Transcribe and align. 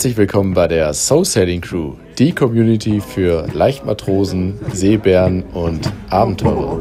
Herzlich 0.00 0.16
willkommen 0.16 0.54
bei 0.54 0.66
der 0.66 0.94
Soul 0.94 1.26
Sailing 1.26 1.60
Crew, 1.60 1.92
die 2.18 2.32
Community 2.32 3.02
für 3.02 3.46
Leichtmatrosen, 3.52 4.58
Seebären 4.72 5.42
und 5.52 5.92
Abenteurer. 6.08 6.80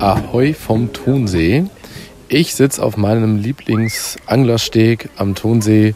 Ahoi 0.00 0.52
vom 0.52 0.92
Tonsee. 0.92 1.64
Ich 2.28 2.54
sitze 2.54 2.82
auf 2.82 2.98
meinem 2.98 3.38
Lieblingsanglersteg 3.38 5.08
am 5.16 5.34
Tonsee 5.34 5.94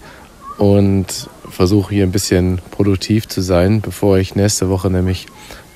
und 0.56 1.28
versuche 1.50 1.96
hier 1.96 2.04
ein 2.04 2.12
bisschen 2.12 2.62
produktiv 2.70 3.28
zu 3.28 3.42
sein, 3.42 3.82
bevor 3.82 4.16
ich 4.16 4.34
nächste 4.34 4.70
Woche 4.70 4.88
nämlich 4.88 5.26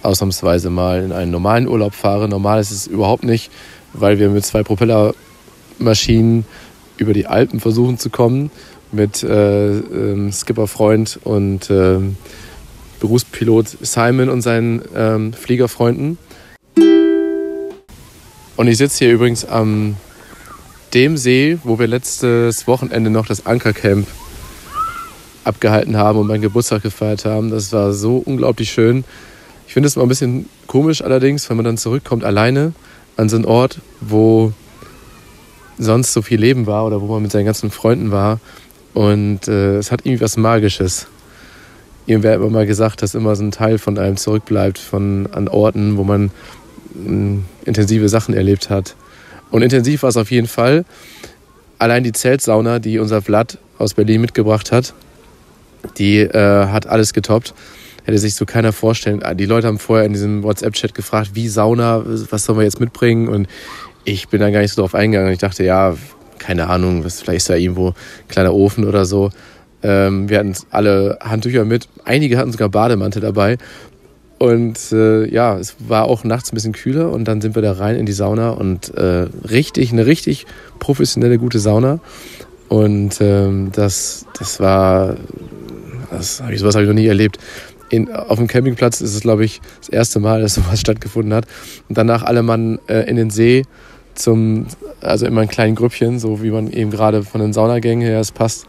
ausnahmsweise 0.02 0.70
mal 0.70 1.02
in 1.02 1.12
einen 1.12 1.30
normalen 1.30 1.69
Urlaub 1.69 1.92
fahre. 1.92 2.27
Normal 2.27 2.59
ist 2.59 2.70
es 2.70 2.86
überhaupt 2.86 3.25
nicht, 3.25 3.50
weil 3.92 4.19
wir 4.19 4.30
mit 4.30 4.47
zwei 4.47 4.62
Propellermaschinen 4.62 6.47
über 6.97 7.12
die 7.12 7.27
Alpen 7.27 7.61
versuchen 7.61 7.98
zu 7.98 8.09
kommen 8.09 8.50
mit 8.95 9.23
äh, 9.23 9.79
ähm, 9.79 10.33
Skipperfreund 10.33 11.19
und 11.25 11.71
äh, 11.71 11.98
Berufspilot 13.01 13.69
Simon 13.80 14.29
und 14.29 14.43
seinen 14.43 14.83
ähm, 14.95 15.33
Fliegerfreunden. 15.33 16.19
Und 18.57 18.69
ich 18.69 18.79
sitze 18.79 19.05
hier 19.05 19.12
übrigens 19.12 19.45
am 19.45 19.97
dem 20.95 21.17
See, 21.17 21.59
wo 21.65 21.79
wir 21.79 21.89
letztes 21.89 22.67
Wochenende 22.69 23.11
noch 23.11 23.27
das 23.27 23.47
Ankercamp 23.47 24.07
abgehalten 25.42 25.97
haben 25.97 26.19
und 26.19 26.27
meinen 26.27 26.42
Geburtstag 26.42 26.83
gefeiert 26.83 27.25
haben. 27.25 27.51
Das 27.51 27.73
war 27.73 27.92
so 27.92 28.19
unglaublich 28.19 28.70
schön. 28.70 29.05
Ich 29.67 29.75
finde 29.75 29.89
es 29.89 29.97
mal 29.97 30.03
ein 30.03 30.08
bisschen 30.08 30.48
komisch 30.67 31.03
allerdings, 31.03 31.51
wenn 31.51 31.56
man 31.56 31.64
dann 31.64 31.77
zurückkommt 31.77 32.25
alleine 32.25 32.73
an 33.17 33.29
so 33.29 33.36
einen 33.36 33.45
Ort, 33.45 33.81
wo 34.01 34.53
sonst 35.79 36.12
so 36.12 36.23
viel 36.23 36.41
Leben 36.41 36.67
war 36.67 36.86
oder 36.86 37.01
wo 37.01 37.06
man 37.06 37.23
mit 37.23 37.33
seinen 37.33 37.45
ganzen 37.45 37.70
Freunden 37.70 38.12
war 38.12 38.39
und 38.95 39.48
äh, 39.48 39.77
es 39.77 39.91
hat 39.91 40.06
irgendwie 40.06 40.23
was 40.23 40.37
Magisches. 40.37 41.09
Irgendwer 42.06 42.33
hat 42.33 42.41
immer 42.41 42.50
mal 42.50 42.67
gesagt, 42.67 43.03
dass 43.03 43.14
immer 43.14 43.34
so 43.34 43.42
ein 43.42 43.51
Teil 43.51 43.78
von 43.78 43.98
einem 43.98 44.17
zurückbleibt, 44.17 44.78
von, 44.78 45.28
an 45.33 45.48
Orten, 45.48 45.97
wo 45.97 46.05
man 46.05 46.31
äh, 46.95 47.39
intensive 47.64 48.09
Sachen 48.09 48.34
erlebt 48.34 48.70
hat. 48.70 48.95
Und 49.51 49.62
intensiv 49.62 50.03
war 50.03 50.11
es 50.11 50.17
auf 50.17 50.31
jeden 50.31 50.47
Fall. 50.47 50.84
Allein 51.78 52.05
die 52.05 52.12
Zeltsauna, 52.12 52.78
die 52.78 52.98
unser 52.98 53.20
Vlad 53.20 53.59
aus 53.78 53.95
Berlin 53.95 54.20
mitgebracht 54.20 54.70
hat, 54.73 54.95
die 55.98 56.20
äh, 56.20 56.67
hat 56.67 56.86
alles 56.86 57.12
getoppt. 57.12 57.53
Hätte 58.05 58.19
sich 58.19 58.34
so 58.34 58.45
keiner 58.45 58.73
vorstellen. 58.73 59.23
Ah, 59.23 59.34
die 59.34 59.47
Leute 59.47 59.67
haben 59.67 59.79
vorher 59.79 60.06
in 60.06 60.12
diesem 60.12 60.42
WhatsApp-Chat 60.42 60.95
gefragt, 60.95 61.31
wie 61.34 61.48
Sauna, 61.48 62.03
was 62.05 62.45
sollen 62.45 62.58
wir 62.58 62.64
jetzt 62.64 62.79
mitbringen? 62.79 63.29
Und 63.29 63.48
ich 64.05 64.29
bin 64.29 64.41
da 64.41 64.51
gar 64.51 64.61
nicht 64.61 64.73
so 64.75 64.83
drauf 64.83 64.95
eingegangen. 64.95 65.33
Ich 65.33 65.39
dachte, 65.39 65.64
ja, 65.64 65.97
keine 66.45 66.69
Ahnung, 66.69 67.05
was, 67.05 67.23
vielleicht 67.23 67.39
ist 67.39 67.50
da 67.50 67.55
irgendwo 67.55 67.89
ein 67.89 68.28
kleiner 68.28 68.55
Ofen 68.55 68.84
oder 68.84 69.06
so. 69.06 69.31
Ähm, 69.83 70.28
wir 70.28 70.39
hatten 70.39 70.55
alle 70.70 71.19
Handtücher 71.23 71.64
mit, 71.64 71.89
einige 72.05 72.36
hatten 72.36 72.53
sogar 72.53 72.69
Bademantel 72.69 73.23
dabei. 73.23 73.56
Und 74.39 74.92
äh, 74.92 75.27
ja, 75.27 75.56
es 75.59 75.77
war 75.78 76.05
auch 76.05 76.23
nachts 76.25 76.53
ein 76.53 76.55
bisschen 76.55 76.73
kühler 76.73 77.11
und 77.11 77.25
dann 77.25 77.41
sind 77.41 77.55
wir 77.55 77.62
da 77.62 77.73
rein 77.73 77.97
in 77.97 78.05
die 78.05 78.12
Sauna 78.12 78.51
und 78.51 78.92
äh, 78.95 79.27
richtig, 79.48 79.92
eine 79.92 80.05
richtig 80.05 80.45
professionelle, 80.81 81.39
gute 81.39 81.61
Sauna. 81.61 82.01
Und 82.69 83.20
ähm, 83.20 83.70
das, 83.73 84.27
das 84.39 84.61
war, 84.61 85.17
das 86.11 86.42
hab 86.42 86.51
ich, 86.51 86.61
sowas 86.61 86.75
habe 86.75 86.84
ich 86.84 86.89
noch 86.89 86.95
nie 86.95 87.06
erlebt. 87.06 87.39
In, 87.89 88.12
auf 88.12 88.39
dem 88.39 88.48
Campingplatz 88.48 89.01
ist 89.01 89.14
es, 89.14 89.20
glaube 89.20 89.45
ich, 89.45 89.62
das 89.80 89.89
erste 89.89 90.20
Mal, 90.20 90.42
dass 90.42 90.55
sowas 90.55 90.80
stattgefunden 90.80 91.33
hat. 91.33 91.47
Und 91.89 91.97
danach 91.97 92.23
alle 92.23 92.42
Mann 92.42 92.80
äh, 92.86 93.08
in 93.08 93.17
den 93.17 93.30
See 93.30 93.64
zum, 94.14 94.67
also 95.01 95.27
immer 95.27 95.42
in 95.42 95.48
kleinen 95.48 95.75
Grüppchen, 95.75 96.19
so 96.19 96.42
wie 96.42 96.51
man 96.51 96.70
eben 96.70 96.91
gerade 96.91 97.23
von 97.23 97.41
den 97.41 97.52
Saunagängen 97.52 98.07
her 98.07 98.20
es 98.20 98.33
passt. 98.33 98.67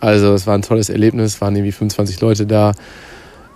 Also 0.00 0.34
es 0.34 0.46
war 0.46 0.54
ein 0.54 0.62
tolles 0.62 0.88
Erlebnis, 0.88 1.40
waren 1.40 1.56
irgendwie 1.56 1.72
25 1.72 2.20
Leute 2.20 2.46
da, 2.46 2.72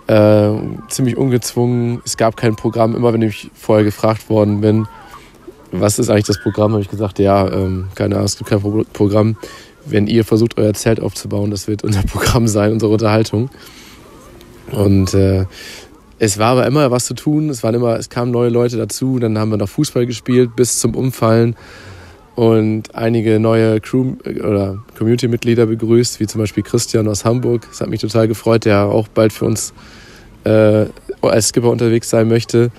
äh, 0.07 0.51
ziemlich 0.89 1.17
ungezwungen. 1.17 2.01
Es 2.05 2.17
gab 2.17 2.35
kein 2.35 2.55
Programm. 2.55 2.95
Immer 2.95 3.13
wenn 3.13 3.21
ich 3.21 3.49
vorher 3.53 3.85
gefragt 3.85 4.29
worden 4.29 4.61
bin, 4.61 4.87
was 5.71 5.99
ist 5.99 6.09
eigentlich 6.09 6.25
das 6.25 6.41
Programm, 6.41 6.73
habe 6.73 6.81
ich 6.81 6.89
gesagt, 6.89 7.19
ja, 7.19 7.47
ähm, 7.47 7.87
keine 7.95 8.15
Ahnung, 8.15 8.25
es 8.25 8.37
gibt 8.37 8.49
kein 8.49 8.61
Pro 8.61 8.83
Programm. 8.91 9.37
Wenn 9.85 10.07
ihr 10.07 10.25
versucht, 10.25 10.57
euer 10.57 10.73
Zelt 10.73 10.99
aufzubauen, 10.99 11.49
das 11.49 11.67
wird 11.67 11.83
unser 11.83 12.03
Programm 12.07 12.47
sein, 12.47 12.73
unsere 12.73 12.91
Unterhaltung. 12.91 13.49
Und 14.71 15.13
äh, 15.13 15.45
es 16.23 16.37
war 16.37 16.51
aber 16.51 16.67
immer 16.67 16.91
was 16.91 17.05
zu 17.05 17.15
tun, 17.15 17.49
es, 17.49 17.63
waren 17.63 17.73
immer, 17.73 17.97
es 17.97 18.07
kamen 18.07 18.29
neue 18.29 18.49
Leute 18.49 18.77
dazu, 18.77 19.17
dann 19.17 19.39
haben 19.39 19.49
wir 19.49 19.57
noch 19.57 19.69
Fußball 19.69 20.05
gespielt 20.05 20.55
bis 20.55 20.77
zum 20.77 20.93
Umfallen 20.93 21.55
und 22.35 22.93
einige 22.93 23.39
neue 23.39 23.81
Crew- 23.81 24.17
oder 24.23 24.83
Community-Mitglieder 24.95 25.65
begrüßt, 25.65 26.19
wie 26.19 26.27
zum 26.27 26.39
Beispiel 26.39 26.61
Christian 26.61 27.07
aus 27.07 27.25
Hamburg. 27.25 27.65
Das 27.67 27.81
hat 27.81 27.89
mich 27.89 28.01
total 28.01 28.27
gefreut, 28.27 28.65
der 28.65 28.85
auch 28.85 29.07
bald 29.07 29.33
für 29.33 29.45
uns 29.45 29.73
äh, 30.43 30.85
als 31.23 31.47
Skipper 31.47 31.71
unterwegs 31.71 32.11
sein 32.11 32.27
möchte. 32.27 32.69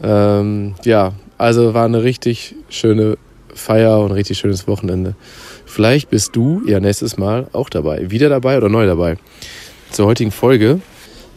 Ähm, 0.00 0.76
ja, 0.84 1.14
also 1.38 1.74
war 1.74 1.86
eine 1.86 2.04
richtig 2.04 2.54
schöne 2.68 3.18
Feier 3.52 3.98
und 3.98 4.12
ein 4.12 4.14
richtig 4.14 4.38
schönes 4.38 4.68
Wochenende. 4.68 5.16
Vielleicht 5.66 6.10
bist 6.10 6.36
du 6.36 6.62
ja 6.64 6.78
nächstes 6.78 7.18
Mal 7.18 7.48
auch 7.52 7.68
dabei. 7.68 8.08
Wieder 8.12 8.28
dabei 8.28 8.56
oder 8.56 8.68
neu 8.68 8.86
dabei. 8.86 9.16
Zur 9.90 10.06
heutigen 10.06 10.30
Folge 10.30 10.80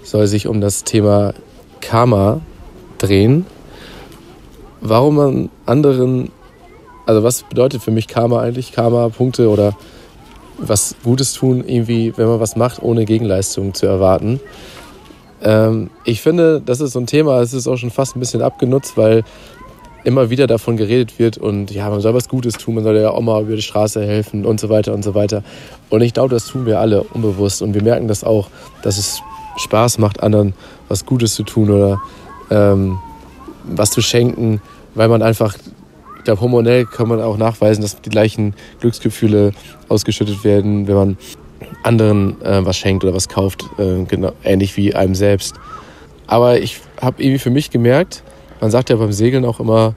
soll 0.05 0.27
sich 0.27 0.47
um 0.47 0.61
das 0.61 0.83
Thema 0.83 1.33
Karma 1.81 2.41
drehen. 2.99 3.45
Warum 4.81 5.15
man 5.15 5.49
anderen, 5.65 6.31
also 7.05 7.23
was 7.23 7.43
bedeutet 7.43 7.81
für 7.81 7.91
mich 7.91 8.07
Karma 8.07 8.39
eigentlich? 8.39 8.71
Karma, 8.71 9.09
Punkte 9.09 9.49
oder 9.49 9.75
was 10.57 10.95
Gutes 11.03 11.33
tun, 11.33 11.63
irgendwie, 11.67 12.13
wenn 12.15 12.27
man 12.27 12.39
was 12.39 12.55
macht, 12.55 12.81
ohne 12.81 13.05
Gegenleistung 13.05 13.73
zu 13.73 13.87
erwarten. 13.87 14.39
Ähm, 15.41 15.89
ich 16.05 16.21
finde, 16.21 16.61
das 16.65 16.79
ist 16.79 16.93
so 16.93 16.99
ein 16.99 17.07
Thema, 17.07 17.41
es 17.41 17.53
ist 17.53 17.67
auch 17.67 17.77
schon 17.77 17.91
fast 17.91 18.15
ein 18.15 18.19
bisschen 18.19 18.41
abgenutzt, 18.41 18.95
weil 18.95 19.23
immer 20.03 20.29
wieder 20.29 20.45
davon 20.45 20.77
geredet 20.77 21.17
wird 21.17 21.39
und 21.39 21.71
ja, 21.71 21.89
man 21.89 21.99
soll 21.99 22.13
was 22.13 22.29
Gutes 22.29 22.53
tun, 22.53 22.75
man 22.75 22.83
soll 22.83 22.95
ja 22.95 23.19
mal 23.19 23.41
über 23.41 23.55
die 23.55 23.61
Straße 23.63 24.05
helfen 24.05 24.45
und 24.45 24.59
so 24.59 24.69
weiter 24.69 24.93
und 24.93 25.03
so 25.03 25.15
weiter. 25.15 25.43
Und 25.89 26.01
ich 26.01 26.13
glaube, 26.13 26.29
das 26.29 26.45
tun 26.45 26.67
wir 26.67 26.79
alle 26.79 27.01
unbewusst 27.03 27.63
und 27.63 27.73
wir 27.73 27.81
merken 27.81 28.07
das 28.07 28.23
auch, 28.23 28.49
dass 28.83 28.99
es 28.99 29.21
Spaß 29.57 29.97
macht, 29.97 30.21
anderen 30.21 30.53
was 30.87 31.05
Gutes 31.05 31.35
zu 31.35 31.43
tun 31.43 31.69
oder 31.69 32.01
ähm, 32.49 32.97
was 33.63 33.91
zu 33.91 34.01
schenken, 34.01 34.61
weil 34.93 35.07
man 35.07 35.21
einfach, 35.21 35.55
ich 36.17 36.23
glaube, 36.23 36.41
hormonell 36.41 36.85
kann 36.85 37.07
man 37.07 37.21
auch 37.21 37.37
nachweisen, 37.37 37.81
dass 37.81 38.01
die 38.01 38.09
gleichen 38.09 38.53
Glücksgefühle 38.79 39.51
ausgeschüttet 39.89 40.43
werden, 40.43 40.87
wenn 40.87 40.95
man 40.95 41.17
anderen 41.83 42.41
äh, 42.41 42.65
was 42.65 42.77
schenkt 42.77 43.03
oder 43.03 43.13
was 43.13 43.29
kauft, 43.29 43.63
äh, 43.77 44.03
genau, 44.05 44.33
ähnlich 44.43 44.75
wie 44.77 44.95
einem 44.95 45.15
selbst. 45.15 45.55
Aber 46.27 46.59
ich 46.59 46.81
habe 47.01 47.21
irgendwie 47.21 47.39
für 47.39 47.49
mich 47.51 47.69
gemerkt, 47.69 48.23
man 48.61 48.71
sagt 48.71 48.89
ja 48.89 48.95
beim 48.95 49.11
Segeln 49.11 49.45
auch 49.45 49.59
immer, 49.59 49.93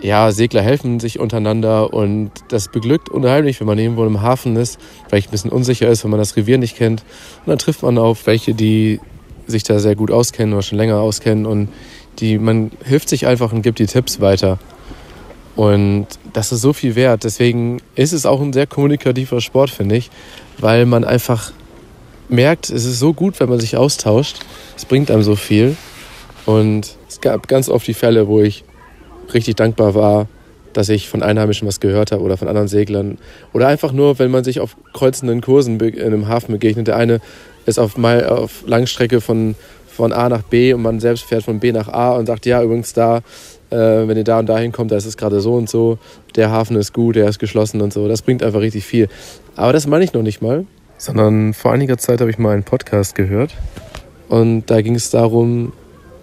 ja, 0.00 0.30
Segler 0.30 0.62
helfen 0.62 1.00
sich 1.00 1.18
untereinander 1.18 1.92
und 1.92 2.30
das 2.48 2.68
beglückt 2.68 3.08
unheimlich, 3.08 3.60
wenn 3.60 3.66
man 3.66 3.78
irgendwo 3.78 4.04
im 4.06 4.22
Hafen 4.22 4.56
ist, 4.56 4.78
vielleicht 5.08 5.28
ein 5.28 5.32
bisschen 5.32 5.50
unsicher 5.50 5.88
ist, 5.88 6.04
wenn 6.04 6.10
man 6.10 6.18
das 6.20 6.36
Revier 6.36 6.58
nicht 6.58 6.76
kennt. 6.76 7.02
Und 7.44 7.48
dann 7.48 7.58
trifft 7.58 7.82
man 7.82 7.98
auf 7.98 8.26
welche, 8.26 8.54
die 8.54 9.00
sich 9.46 9.62
da 9.62 9.78
sehr 9.78 9.96
gut 9.96 10.10
auskennen 10.10 10.52
oder 10.52 10.62
schon 10.62 10.78
länger 10.78 10.98
auskennen 10.98 11.46
und 11.46 11.68
die, 12.20 12.38
man 12.38 12.70
hilft 12.84 13.08
sich 13.08 13.26
einfach 13.26 13.52
und 13.52 13.62
gibt 13.62 13.78
die 13.78 13.86
Tipps 13.86 14.20
weiter. 14.20 14.58
Und 15.56 16.06
das 16.32 16.52
ist 16.52 16.60
so 16.60 16.72
viel 16.72 16.94
wert. 16.94 17.24
Deswegen 17.24 17.78
ist 17.94 18.12
es 18.12 18.26
auch 18.26 18.40
ein 18.40 18.52
sehr 18.52 18.66
kommunikativer 18.66 19.40
Sport, 19.40 19.70
finde 19.70 19.96
ich, 19.96 20.10
weil 20.58 20.86
man 20.86 21.04
einfach 21.04 21.52
merkt, 22.28 22.70
es 22.70 22.84
ist 22.84 22.98
so 22.98 23.12
gut, 23.12 23.40
wenn 23.40 23.48
man 23.48 23.58
sich 23.58 23.76
austauscht. 23.76 24.38
Es 24.76 24.84
bringt 24.84 25.10
einem 25.10 25.22
so 25.22 25.34
viel. 25.34 25.76
Und 26.46 26.96
es 27.08 27.20
gab 27.20 27.48
ganz 27.48 27.68
oft 27.68 27.86
die 27.86 27.94
Fälle, 27.94 28.28
wo 28.28 28.40
ich 28.40 28.64
richtig 29.34 29.56
dankbar 29.56 29.94
war, 29.94 30.26
dass 30.72 30.88
ich 30.88 31.08
von 31.08 31.22
Einheimischen 31.22 31.66
was 31.66 31.80
gehört 31.80 32.12
habe 32.12 32.22
oder 32.22 32.36
von 32.36 32.48
anderen 32.48 32.68
Seglern. 32.68 33.18
Oder 33.52 33.68
einfach 33.68 33.92
nur, 33.92 34.18
wenn 34.18 34.30
man 34.30 34.44
sich 34.44 34.60
auf 34.60 34.76
kreuzenden 34.92 35.40
Kursen 35.40 35.80
in 35.80 36.00
einem 36.00 36.28
Hafen 36.28 36.52
begegnet. 36.52 36.86
Der 36.86 36.96
eine 36.96 37.20
ist 37.66 37.78
auf, 37.78 37.96
mal, 37.96 38.26
auf 38.26 38.64
Langstrecke 38.66 39.20
von, 39.20 39.54
von 39.88 40.12
A 40.12 40.28
nach 40.28 40.42
B 40.42 40.72
und 40.72 40.82
man 40.82 41.00
selbst 41.00 41.24
fährt 41.24 41.42
von 41.42 41.60
B 41.60 41.72
nach 41.72 41.88
A 41.88 42.16
und 42.16 42.26
sagt, 42.26 42.46
ja, 42.46 42.62
übrigens 42.62 42.92
da, 42.92 43.18
äh, 43.70 43.76
wenn 43.76 44.16
ihr 44.16 44.24
da 44.24 44.38
und 44.38 44.46
da 44.46 44.58
hinkommt, 44.58 44.92
da 44.92 44.96
ist 44.96 45.06
es 45.06 45.16
gerade 45.16 45.40
so 45.40 45.54
und 45.54 45.68
so. 45.68 45.98
Der 46.36 46.50
Hafen 46.50 46.76
ist 46.76 46.92
gut, 46.92 47.16
der 47.16 47.28
ist 47.28 47.38
geschlossen 47.38 47.80
und 47.80 47.92
so. 47.92 48.08
Das 48.08 48.22
bringt 48.22 48.42
einfach 48.42 48.60
richtig 48.60 48.84
viel. 48.84 49.08
Aber 49.56 49.72
das 49.72 49.86
meine 49.86 50.04
ich 50.04 50.12
noch 50.12 50.22
nicht 50.22 50.40
mal. 50.40 50.64
Sondern 50.96 51.54
vor 51.54 51.72
einiger 51.72 51.96
Zeit 51.98 52.20
habe 52.20 52.30
ich 52.30 52.38
mal 52.38 52.54
einen 52.54 52.64
Podcast 52.64 53.14
gehört. 53.14 53.54
Und 54.28 54.66
da 54.66 54.80
ging 54.82 54.94
es 54.94 55.10
darum, 55.10 55.72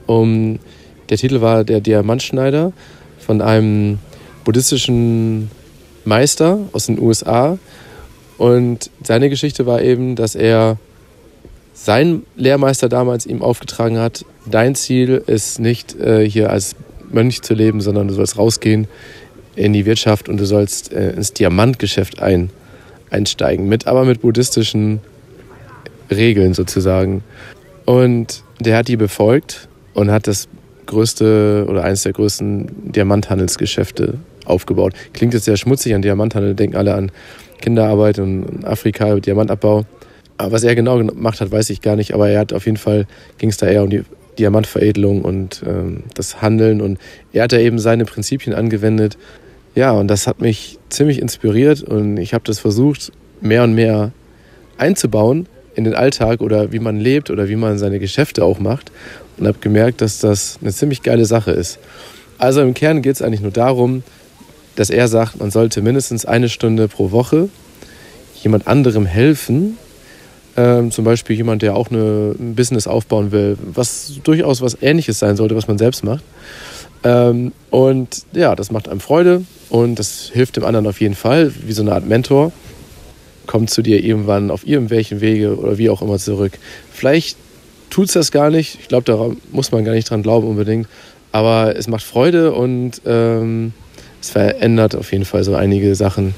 um 0.06 0.60
der 1.10 1.18
Titel 1.18 1.42
war 1.42 1.64
Der 1.64 1.82
Diamantschneider 1.82 2.74
von 3.20 3.42
einem 3.42 4.00
buddhistischen 4.44 5.50
Meister 6.04 6.60
aus 6.72 6.86
den 6.86 7.00
USA. 7.00 7.58
Und 8.38 8.90
seine 9.04 9.30
Geschichte 9.30 9.66
war 9.66 9.82
eben, 9.82 10.16
dass 10.16 10.36
er 10.36 10.78
sein 11.74 12.24
Lehrmeister 12.36 12.90
damals 12.90 13.26
ihm 13.26 13.42
aufgetragen 13.42 14.00
hat, 14.00 14.26
dein 14.46 14.76
Ziel 14.76 15.22
ist 15.28 15.60
nicht 15.60 16.00
äh, 16.00 16.28
hier 16.28 16.50
als 16.50 16.76
Mönch 17.12 17.42
zu 17.42 17.54
leben, 17.54 17.82
sondern 17.82 18.08
du 18.08 18.14
sollst 18.14 18.38
rausgehen 18.38 18.88
in 19.56 19.74
die 19.74 19.86
Wirtschaft 19.86 20.30
und 20.30 20.38
du 20.38 20.46
sollst 20.46 20.94
äh, 20.94 21.12
ins 21.12 21.34
Diamantgeschäft 21.34 22.22
ein, 22.22 22.50
einsteigen, 23.10 23.68
mit, 23.68 23.88
aber 23.88 24.06
mit 24.06 24.22
buddhistischen 24.22 25.02
Regeln 26.10 26.54
sozusagen. 26.54 27.24
Und 27.86 28.44
der 28.60 28.78
hat 28.78 28.88
die 28.88 28.98
befolgt 28.98 29.68
und 29.94 30.12
hat 30.12 30.28
das 30.28 30.48
größte 30.86 31.66
oder 31.68 31.84
eines 31.84 32.04
der 32.04 32.14
größten 32.14 32.92
Diamanthandelsgeschäfte 32.92 34.16
aufgebaut. 34.46 34.94
Klingt 35.14 35.34
jetzt 35.34 35.46
sehr 35.46 35.58
schmutzig 35.58 35.94
an 35.96 36.02
Diamanthandel, 36.02 36.56
denken 36.56 36.76
alle 36.76 36.94
an 36.94 37.12
Kinderarbeit 37.62 38.20
und 38.20 38.66
Afrika, 38.66 39.16
Diamantabbau. 39.16 39.86
Aber 40.38 40.52
was 40.52 40.64
er 40.64 40.76
genau 40.76 40.98
gemacht 40.98 41.42
hat, 41.42 41.52
weiß 41.52 41.70
ich 41.70 41.82
gar 41.82 41.96
nicht. 41.96 42.14
Aber 42.14 42.30
er 42.30 42.40
hat 42.40 42.54
auf 42.54 42.66
jeden 42.66 42.78
Fall, 42.78 43.08
ging 43.38 43.50
es 43.50 43.58
da 43.58 43.68
eher 43.68 43.84
um 43.84 43.90
die 43.90 44.04
Diamantveredelung 44.38 45.22
und 45.22 45.64
ähm, 45.66 46.04
das 46.14 46.42
Handeln. 46.42 46.82
Und 46.82 47.00
er 47.32 47.44
hat 47.44 47.54
da 47.54 47.58
eben 47.58 47.80
seine 47.80 48.06
Prinzipien 48.06 48.54
angewendet. 48.54 49.18
Ja, 49.76 49.92
und 49.92 50.08
das 50.08 50.28
hat 50.28 50.42
mich 50.42 50.80
ziemlich 50.90 51.20
inspiriert 51.22 51.84
und 51.84 52.18
ich 52.18 52.34
habe 52.34 52.44
das 52.46 52.60
versucht, 52.60 53.12
mehr 53.42 53.64
und 53.64 53.76
mehr 53.76 54.12
einzubauen 54.78 55.48
in 55.76 55.84
den 55.84 55.96
Alltag 55.96 56.42
oder 56.42 56.72
wie 56.72 56.80
man 56.80 57.00
lebt 57.00 57.30
oder 57.30 57.50
wie 57.50 57.58
man 57.58 57.78
seine 57.78 58.00
Geschäfte 58.00 58.44
auch 58.46 58.60
macht 58.60 58.92
und 59.38 59.48
habe 59.48 59.60
gemerkt, 59.60 60.02
dass 60.02 60.20
das 60.20 60.60
eine 60.62 60.72
ziemlich 60.74 61.04
geile 61.04 61.26
Sache 61.26 61.52
ist. 61.52 61.80
Also 62.38 62.62
im 62.62 62.74
Kern 62.74 63.02
geht 63.02 63.16
es 63.16 63.22
eigentlich 63.22 63.42
nur 63.42 63.52
darum, 63.52 64.04
dass 64.76 64.90
er 64.90 65.08
sagt, 65.08 65.40
man 65.40 65.52
sollte 65.52 65.82
mindestens 65.82 66.26
eine 66.26 66.50
Stunde 66.50 66.88
pro 66.88 67.12
Woche 67.12 67.50
jemand 68.44 68.68
anderem 68.68 69.06
helfen. 69.06 69.78
Ähm, 70.58 70.92
zum 70.92 71.04
Beispiel 71.04 71.36
jemand, 71.36 71.62
der 71.62 71.76
auch 71.76 71.90
eine, 71.90 72.36
ein 72.40 72.56
Business 72.56 72.88
aufbauen 72.88 73.32
will, 73.32 73.58
was 73.74 74.14
durchaus 74.24 74.62
was 74.62 74.78
Ähnliches 74.82 75.20
sein 75.20 75.36
sollte, 75.36 75.56
was 75.56 75.68
man 75.68 75.78
selbst 75.78 76.04
macht. 76.04 76.24
Ähm, 77.04 77.52
und 77.72 78.24
ja, 78.34 78.56
das 78.56 78.72
macht 78.72 78.88
einem 78.88 79.00
Freude 79.00 79.44
und 79.70 80.00
das 80.00 80.30
hilft 80.34 80.56
dem 80.56 80.64
anderen 80.64 80.88
auf 80.88 81.02
jeden 81.02 81.16
Fall, 81.16 81.54
wie 81.66 81.74
so 81.74 81.82
eine 81.82 81.94
Art 81.94 82.08
Mentor. 82.08 82.52
Kommt 83.48 83.70
zu 83.70 83.82
dir 83.82 84.04
irgendwann 84.04 84.50
auf 84.50 84.66
irgendwelchen 84.66 85.22
Wege 85.22 85.58
oder 85.58 85.78
wie 85.78 85.90
auch 85.90 86.02
immer 86.02 86.18
zurück. 86.18 86.54
Vielleicht 86.92 87.38
tut 87.90 88.08
es 88.08 88.14
das 88.14 88.32
gar 88.32 88.50
nicht. 88.50 88.78
Ich 88.82 88.88
glaube, 88.88 89.06
da 89.06 89.32
muss 89.52 89.72
man 89.72 89.86
gar 89.86 89.94
nicht 89.94 90.10
dran 90.10 90.24
glauben 90.24 90.48
unbedingt. 90.48 90.88
Aber 91.32 91.76
es 91.76 91.88
macht 91.88 92.04
Freude 92.04 92.54
und 92.54 93.02
ähm, 93.06 93.74
es 94.22 94.30
verändert 94.30 94.96
auf 94.96 95.12
jeden 95.12 95.26
Fall 95.26 95.44
so 95.44 95.56
einige 95.56 95.96
Sachen. 95.96 96.34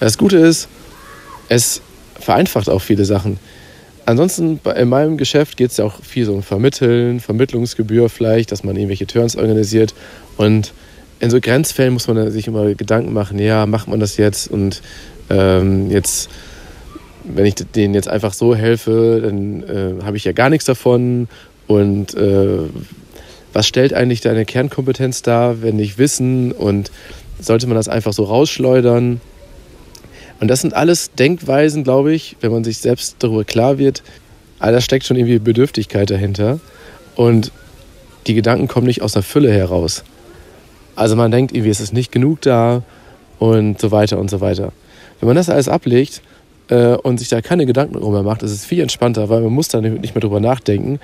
Das 0.00 0.16
Gute 0.16 0.38
ist, 0.38 0.68
es 1.48 1.82
vereinfacht 2.18 2.68
auch 2.68 2.80
viele 2.80 3.04
Sachen. 3.04 3.38
Ansonsten 4.06 4.58
in 4.74 4.88
meinem 4.88 5.18
Geschäft 5.18 5.58
geht 5.58 5.70
es 5.70 5.76
ja 5.76 5.84
auch 5.84 6.02
viel 6.02 6.24
so 6.24 6.32
um 6.32 6.42
Vermitteln, 6.42 7.20
Vermittlungsgebühr 7.20 8.08
vielleicht, 8.08 8.52
dass 8.52 8.64
man 8.64 8.74
irgendwelche 8.74 9.06
Turns 9.06 9.36
organisiert. 9.36 9.94
Und 10.38 10.72
in 11.20 11.30
so 11.30 11.40
Grenzfällen 11.40 11.92
muss 11.92 12.08
man 12.08 12.30
sich 12.30 12.46
immer 12.46 12.74
Gedanken 12.74 13.12
machen, 13.12 13.38
ja, 13.38 13.66
macht 13.66 13.88
man 13.88 14.00
das 14.00 14.16
jetzt 14.16 14.50
und 14.50 14.80
ähm, 15.28 15.90
jetzt, 15.90 16.30
wenn 17.34 17.46
ich 17.46 17.54
denen 17.54 17.94
jetzt 17.94 18.08
einfach 18.08 18.32
so 18.32 18.54
helfe, 18.54 19.20
dann 19.22 19.62
äh, 19.62 20.02
habe 20.04 20.16
ich 20.16 20.24
ja 20.24 20.32
gar 20.32 20.50
nichts 20.50 20.64
davon. 20.64 21.28
Und 21.66 22.14
äh, 22.14 22.58
was 23.52 23.66
stellt 23.66 23.92
eigentlich 23.92 24.20
deine 24.20 24.44
Kernkompetenz 24.44 25.22
dar, 25.22 25.62
wenn 25.62 25.76
nicht 25.76 25.98
Wissen 25.98 26.52
und 26.52 26.90
sollte 27.40 27.66
man 27.66 27.76
das 27.76 27.88
einfach 27.88 28.12
so 28.12 28.24
rausschleudern? 28.24 29.20
Und 30.40 30.48
das 30.48 30.60
sind 30.60 30.74
alles 30.74 31.12
Denkweisen, 31.12 31.84
glaube 31.84 32.12
ich, 32.12 32.36
wenn 32.40 32.52
man 32.52 32.64
sich 32.64 32.78
selbst 32.78 33.16
darüber 33.18 33.44
klar 33.44 33.78
wird, 33.78 34.02
ah, 34.60 34.70
da 34.70 34.80
steckt 34.80 35.04
schon 35.04 35.16
irgendwie 35.16 35.38
Bedürftigkeit 35.38 36.10
dahinter. 36.10 36.60
Und 37.16 37.52
die 38.26 38.34
Gedanken 38.34 38.68
kommen 38.68 38.86
nicht 38.86 39.02
aus 39.02 39.12
der 39.12 39.22
Fülle 39.22 39.52
heraus. 39.52 40.04
Also 40.94 41.16
man 41.16 41.30
denkt 41.30 41.52
irgendwie, 41.52 41.70
es 41.70 41.80
ist 41.80 41.92
nicht 41.92 42.12
genug 42.12 42.40
da 42.42 42.82
und 43.38 43.80
so 43.80 43.90
weiter 43.90 44.18
und 44.18 44.30
so 44.30 44.40
weiter. 44.40 44.72
Wenn 45.20 45.28
man 45.28 45.36
das 45.36 45.48
alles 45.48 45.68
ablegt 45.68 46.22
äh, 46.68 46.94
und 46.94 47.18
sich 47.18 47.28
da 47.28 47.40
keine 47.40 47.66
Gedanken 47.66 47.94
darüber 47.94 48.22
macht, 48.22 48.42
ist 48.42 48.52
es 48.52 48.64
viel 48.64 48.80
entspannter, 48.80 49.28
weil 49.28 49.40
man 49.40 49.52
muss 49.52 49.68
da 49.68 49.80
nicht 49.80 50.14
mehr 50.14 50.20
drüber 50.20 50.40
nachdenken, 50.40 51.00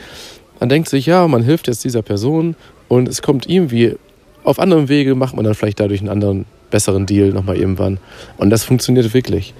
man 0.61 0.69
denkt 0.69 0.89
sich, 0.89 1.07
ja, 1.07 1.27
man 1.27 1.43
hilft 1.43 1.67
jetzt 1.67 1.85
dieser 1.85 2.03
Person 2.03 2.57
und 2.89 3.09
es 3.09 3.23
kommt 3.23 3.49
irgendwie 3.49 3.97
auf 4.45 4.59
anderem 4.59 4.89
Wege, 4.89 5.15
macht 5.15 5.35
man 5.35 5.45
dann 5.45 5.55
vielleicht 5.55 5.81
dadurch 5.81 6.01
einen 6.01 6.11
anderen, 6.11 6.45
besseren 6.71 7.07
Deal 7.07 7.31
nochmal 7.31 7.57
irgendwann. 7.57 7.99
Und 8.37 8.51
das 8.51 8.65
funktioniert 8.65 9.13
wirklich. 9.15 9.55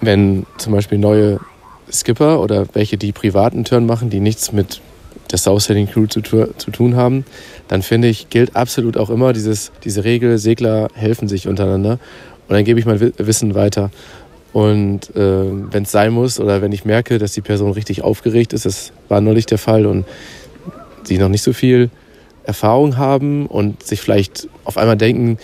Wenn 0.00 0.46
zum 0.58 0.72
Beispiel 0.72 0.98
neue 0.98 1.40
Skipper 1.90 2.40
oder 2.40 2.66
welche, 2.74 2.98
die 2.98 3.12
privaten 3.12 3.64
Turn 3.64 3.86
machen, 3.86 4.10
die 4.10 4.20
nichts 4.20 4.52
mit 4.52 4.80
der 5.30 5.38
South 5.38 5.64
Sailing 5.64 5.88
Crew 5.88 6.06
zu, 6.06 6.20
zu, 6.20 6.70
tun 6.70 6.94
haben, 6.94 7.24
dann 7.68 7.82
finde 7.82 8.08
ich, 8.08 8.28
gilt 8.28 8.54
absolut 8.54 8.96
auch 8.96 9.10
immer 9.10 9.32
dieses, 9.32 9.72
diese 9.84 10.04
Regel, 10.04 10.38
Segler 10.38 10.88
helfen 10.94 11.26
sich 11.26 11.48
untereinander. 11.48 11.98
Und 12.48 12.54
dann 12.54 12.64
gebe 12.64 12.78
ich 12.78 12.86
mein 12.86 13.00
Wissen 13.00 13.54
weiter. 13.54 13.90
Und 14.56 15.14
äh, 15.14 15.50
wenn 15.70 15.82
es 15.82 15.92
sein 15.92 16.14
muss 16.14 16.40
oder 16.40 16.62
wenn 16.62 16.72
ich 16.72 16.86
merke, 16.86 17.18
dass 17.18 17.32
die 17.32 17.42
Person 17.42 17.72
richtig 17.72 18.00
aufgeregt 18.00 18.54
ist, 18.54 18.64
das 18.64 18.90
war 19.10 19.20
neulich 19.20 19.44
der 19.44 19.58
Fall 19.58 19.84
und 19.84 20.06
sie 21.02 21.18
noch 21.18 21.28
nicht 21.28 21.42
so 21.42 21.52
viel 21.52 21.90
Erfahrung 22.44 22.96
haben 22.96 23.44
und 23.48 23.82
sich 23.82 24.00
vielleicht 24.00 24.48
auf 24.64 24.78
einmal 24.78 24.96
denken, 24.96 25.36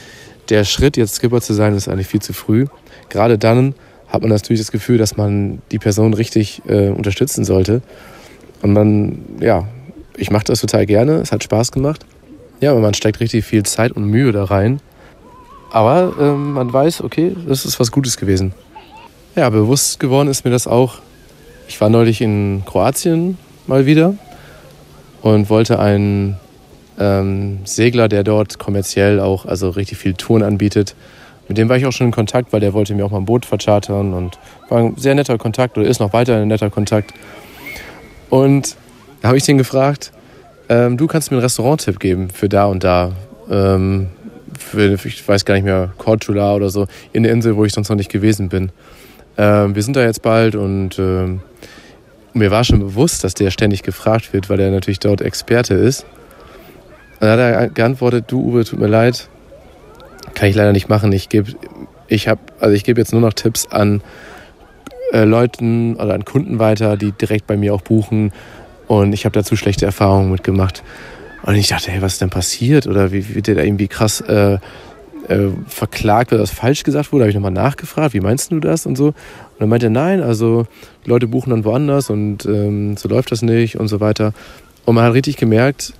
der 0.49 0.65
Schritt, 0.65 0.97
jetzt 0.97 1.17
Skipper 1.17 1.43
zu 1.43 1.53
sein, 1.53 1.77
ist 1.77 1.89
eigentlich 1.89 2.07
viel 2.07 2.23
zu 2.23 2.33
früh. 2.33 2.65
Gerade 3.11 3.37
dann 3.37 3.75
hat 4.09 4.23
man 4.23 4.31
natürlich 4.31 4.63
das 4.63 4.73
Gefühl, 4.73 4.97
dass 4.97 5.15
man 5.19 5.61
die 5.73 5.79
Person 5.79 6.15
richtig 6.15 6.63
äh, 6.67 6.89
unterstützen 6.89 7.45
sollte. 7.45 7.83
Und 8.63 8.73
man, 8.73 9.19
ja, 9.41 9.69
ich 10.17 10.31
mache 10.31 10.45
das 10.45 10.63
total 10.63 10.87
gerne, 10.87 11.17
es 11.17 11.33
hat 11.33 11.45
Spaß 11.45 11.71
gemacht. 11.71 12.07
Ja, 12.63 12.71
aber 12.71 12.81
man 12.81 12.95
steckt 12.95 13.21
richtig 13.21 13.45
viel 13.45 13.65
Zeit 13.65 13.93
und 13.93 14.05
Mühe 14.05 14.33
da 14.33 14.45
rein. 14.45 14.81
Aber 15.71 16.15
äh, 16.19 16.33
man 16.33 16.73
weiß, 16.73 17.03
okay, 17.03 17.37
das 17.47 17.67
ist 17.67 17.79
was 17.79 17.93
Gutes 17.93 18.17
gewesen. 18.17 18.55
Ja, 19.35 19.49
bewusst 19.49 19.99
geworden 19.99 20.29
ist 20.29 20.45
mir 20.45 20.51
das 20.51 20.67
auch. 20.67 20.97
Ich 21.67 21.81
war 21.81 21.89
neulich 21.89 22.21
in 22.21 22.65
Kroatien 22.67 23.39
mal 23.67 23.87
wieder 23.87 24.15
und 25.23 25.49
wollte 25.49 25.79
einen 25.79 26.37
ähm, 27.01 27.61
Segler, 27.65 28.09
der 28.09 28.25
dort 28.25 28.59
kommerziell 28.59 29.21
auch 29.21 29.47
also 29.47 29.71
richtig 29.71 29.97
viel 29.97 30.13
Touren 30.13 30.43
anbietet. 30.43 30.95
Mit 31.49 31.57
dem 31.57 31.71
war 31.71 31.79
ich 31.79 31.87
auch 31.87 31.93
schon 31.93 32.09
in 32.09 32.13
Kontakt, 32.13 32.53
weil 32.53 32.61
der 32.61 32.75
wollte 32.75 32.95
mir 32.95 33.07
auch 33.07 33.11
mal 33.11 33.21
ein 33.21 33.25
Boot 33.25 33.47
verchartern 33.47 34.13
und 34.13 34.39
war 34.69 34.81
ein 34.81 34.97
sehr 34.99 35.15
netter 35.15 35.39
Kontakt 35.39 35.79
oder 35.79 35.87
ist 35.87 35.99
noch 35.99 36.13
weiter 36.13 36.37
ein 36.37 36.49
netter 36.49 36.69
Kontakt. 36.69 37.15
Und 38.29 38.77
da 39.23 39.29
habe 39.29 39.39
ich 39.39 39.45
den 39.45 39.57
gefragt, 39.57 40.13
ähm, 40.69 40.99
du 40.99 41.07
kannst 41.07 41.31
mir 41.31 41.39
einen 41.39 41.45
Restaurant-Tipp 41.45 41.99
geben 42.01 42.29
für 42.29 42.51
da 42.51 42.67
und 42.67 42.85
da. 42.85 43.13
Ähm, 43.51 44.09
für, 44.59 44.93
ich 44.93 45.27
weiß 45.27 45.47
gar 45.47 45.55
nicht 45.55 45.65
mehr, 45.65 45.95
Cortula 45.97 46.55
oder 46.55 46.69
so, 46.69 46.87
in 47.15 47.23
der 47.23 47.33
Insel, 47.33 47.57
wo 47.57 47.65
ich 47.65 47.73
sonst 47.73 47.89
noch 47.89 47.97
nicht 47.97 48.11
gewesen 48.11 48.51
bin. 48.51 48.71
Ähm, 49.43 49.75
wir 49.75 49.83
sind 49.83 49.97
da 49.97 50.05
jetzt 50.05 50.23
bald 50.23 50.55
und 50.55 51.01
ähm, 51.01 51.41
mir 52.33 52.53
war 52.53 52.63
schon 52.63 52.79
bewusst, 52.79 53.25
dass 53.25 53.35
der 53.35 53.51
ständig 53.51 53.83
gefragt 53.83 54.33
wird, 54.33 54.49
weil 54.49 54.61
er 54.61 54.71
natürlich 54.71 55.01
dort 55.01 55.21
Experte 55.21 55.75
ist. 55.75 56.07
Dann 57.19 57.31
hat 57.31 57.39
er 57.41 57.69
geantwortet, 57.69 58.27
du 58.29 58.41
Uwe, 58.41 58.65
tut 58.65 58.79
mir 58.79 58.87
leid, 58.87 59.29
kann 60.35 60.49
ich 60.49 60.55
leider 60.55 60.73
nicht 60.73 60.89
machen. 60.89 61.13
Ich 61.13 61.29
gebe 61.29 61.51
ich 62.07 62.29
also 62.29 62.85
gebe 62.85 63.01
jetzt 63.01 63.11
nur 63.11 63.21
noch 63.21 63.33
Tipps 63.33 63.67
an 63.67 64.01
äh, 65.13 65.25
Leuten 65.25 65.97
oder 65.97 66.15
an 66.15 66.25
Kunden 66.25 66.61
weiter, 66.61 66.97
die 66.97 67.11
direkt 67.11 67.49
bei 67.49 67.57
mir 67.57 67.75
auch 67.75 67.83
buchen. 67.83 68.33
Und 68.87 69.13
ich 69.13 69.25
habe 69.25 69.33
dazu 69.33 69.57
schlechte 69.57 69.87
Erfahrungen 69.87 70.31
mitgemacht. 70.31 70.85
Und 71.43 71.57
ich 71.57 71.67
dachte, 71.67 71.91
hey, 71.91 72.01
was 72.01 72.13
ist 72.13 72.21
denn 72.21 72.31
passiert? 72.31 72.87
Oder 72.87 73.11
wie, 73.11 73.29
wie 73.29 73.35
wird 73.35 73.49
der 73.49 73.57
da 73.57 73.63
irgendwie 73.63 73.89
krass 73.89 74.21
äh, 74.21 74.59
äh, 75.29 75.49
verklagt, 75.67 76.33
weil 76.33 76.39
das 76.39 76.51
falsch 76.51 76.83
gesagt 76.83 77.13
wurde. 77.13 77.25
habe 77.25 77.31
ich 77.31 77.35
nochmal 77.35 77.51
nachgefragt, 77.51 78.15
wie 78.15 78.21
meinst 78.21 78.51
du 78.51 78.61
das 78.61 78.87
und 78.87 78.97
so. 78.97 79.09
Und 79.09 79.15
dann 79.59 79.69
meinte 79.69 79.87
er, 79.87 79.91
nein, 79.91 80.23
also 80.23 80.67
die 81.05 81.11
Leute 81.11 81.27
buchen 81.27 81.51
dann 81.51 81.65
woanders 81.65 82.11
und 82.11 82.45
ähm, 82.47 82.97
so 82.97 83.09
läuft 83.09 83.33
das 83.33 83.43
nicht 83.43 83.79
und 83.79 83.89
so 83.89 84.01
weiter. 84.01 84.33
Und 84.85 84.95
man 84.95 85.05
hat 85.05 85.15
richtig 85.15 85.37
gemerkt, 85.37 85.95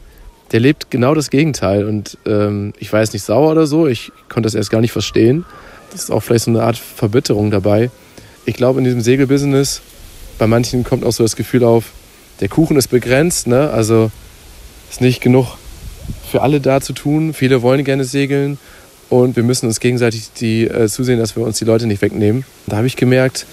der 0.51 0.61
lebt 0.61 0.91
genau 0.91 1.15
das 1.15 1.31
Gegenteil. 1.31 1.87
Und 1.87 2.19
ähm, 2.27 2.73
ich 2.79 2.93
war 2.93 3.01
jetzt 3.01 3.13
nicht 3.13 3.25
sauer 3.25 3.53
oder 3.53 3.67
so, 3.67 3.87
ich 3.87 4.13
konnte 4.29 4.47
das 4.47 4.55
erst 4.55 4.71
gar 4.71 4.81
nicht 4.81 4.93
verstehen. 4.93 5.45
Das 5.91 6.05
ist 6.05 6.11
auch 6.11 6.21
vielleicht 6.21 6.45
so 6.45 6.51
eine 6.51 6.63
Art 6.63 6.77
Verbitterung 6.77 7.51
dabei. 7.51 7.91
Ich 8.45 8.55
glaube, 8.55 8.79
in 8.79 8.85
diesem 8.85 9.01
Segelbusiness, 9.01 9.83
bei 10.39 10.47
manchen 10.47 10.85
kommt 10.85 11.05
auch 11.05 11.13
so 11.13 11.23
das 11.23 11.37
Gefühl 11.37 11.65
auf, 11.65 11.93
der 12.41 12.49
Kuchen 12.49 12.77
ist 12.77 12.89
begrenzt, 12.89 13.47
ne? 13.47 13.71
also 13.71 14.11
ist 14.91 15.01
nicht 15.01 15.21
genug 15.21 15.59
für 16.29 16.43
alle 16.43 16.61
da 16.61 16.81
zu 16.81 16.93
tun. 16.93 17.35
Viele 17.35 17.63
wollen 17.63 17.85
gerne 17.85 18.05
segeln 18.05 18.59
und 19.13 19.37
wir 19.37 19.43
müssen 19.43 19.67
uns 19.67 19.79
gegenseitig 19.79 20.31
die, 20.41 20.67
äh, 20.67 20.89
zusehen, 20.89 21.19
dass 21.19 21.37
wir 21.37 21.45
uns 21.45 21.59
die 21.59 21.67
Leute 21.67 21.87
nicht 21.87 22.01
wegnehmen. 22.01 22.47
Da 22.67 22.79
habe 22.79 22.87
ich 22.87 22.97
gemerkt, 22.97 23.45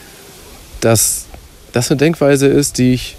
dass 0.79 1.25
das 1.73 1.91
eine 1.91 1.97
Denkweise 1.97 2.47
ist, 2.47 2.77
die 2.77 2.93
ich, 2.93 3.17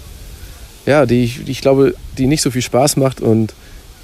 ja, 0.87 1.05
die 1.05 1.23
ich, 1.23 1.45
die 1.45 1.51
ich 1.51 1.61
glaube, 1.61 1.93
die 2.17 2.25
nicht 2.25 2.41
so 2.41 2.49
viel 2.49 2.63
Spaß 2.63 2.97
macht 2.97 3.21
und 3.21 3.53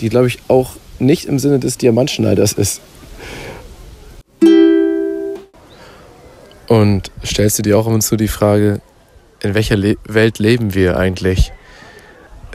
die, 0.01 0.09
glaube 0.09 0.27
ich, 0.27 0.37
auch 0.49 0.75
nicht 0.99 1.25
im 1.25 1.39
Sinne 1.39 1.57
des 1.57 1.79
Diamantschneiders 1.79 2.53
ist. 2.53 2.79
Und 6.67 7.09
stellst 7.25 7.57
du 7.57 7.63
dir 7.63 7.75
auch 7.75 7.87
immer 7.87 8.01
zu 8.01 8.17
die 8.17 8.27
Frage, 8.27 8.81
in 9.41 9.55
welcher 9.55 9.77
Le 9.77 9.95
Welt 10.07 10.37
leben 10.37 10.75
wir 10.75 10.97
eigentlich? 10.97 11.53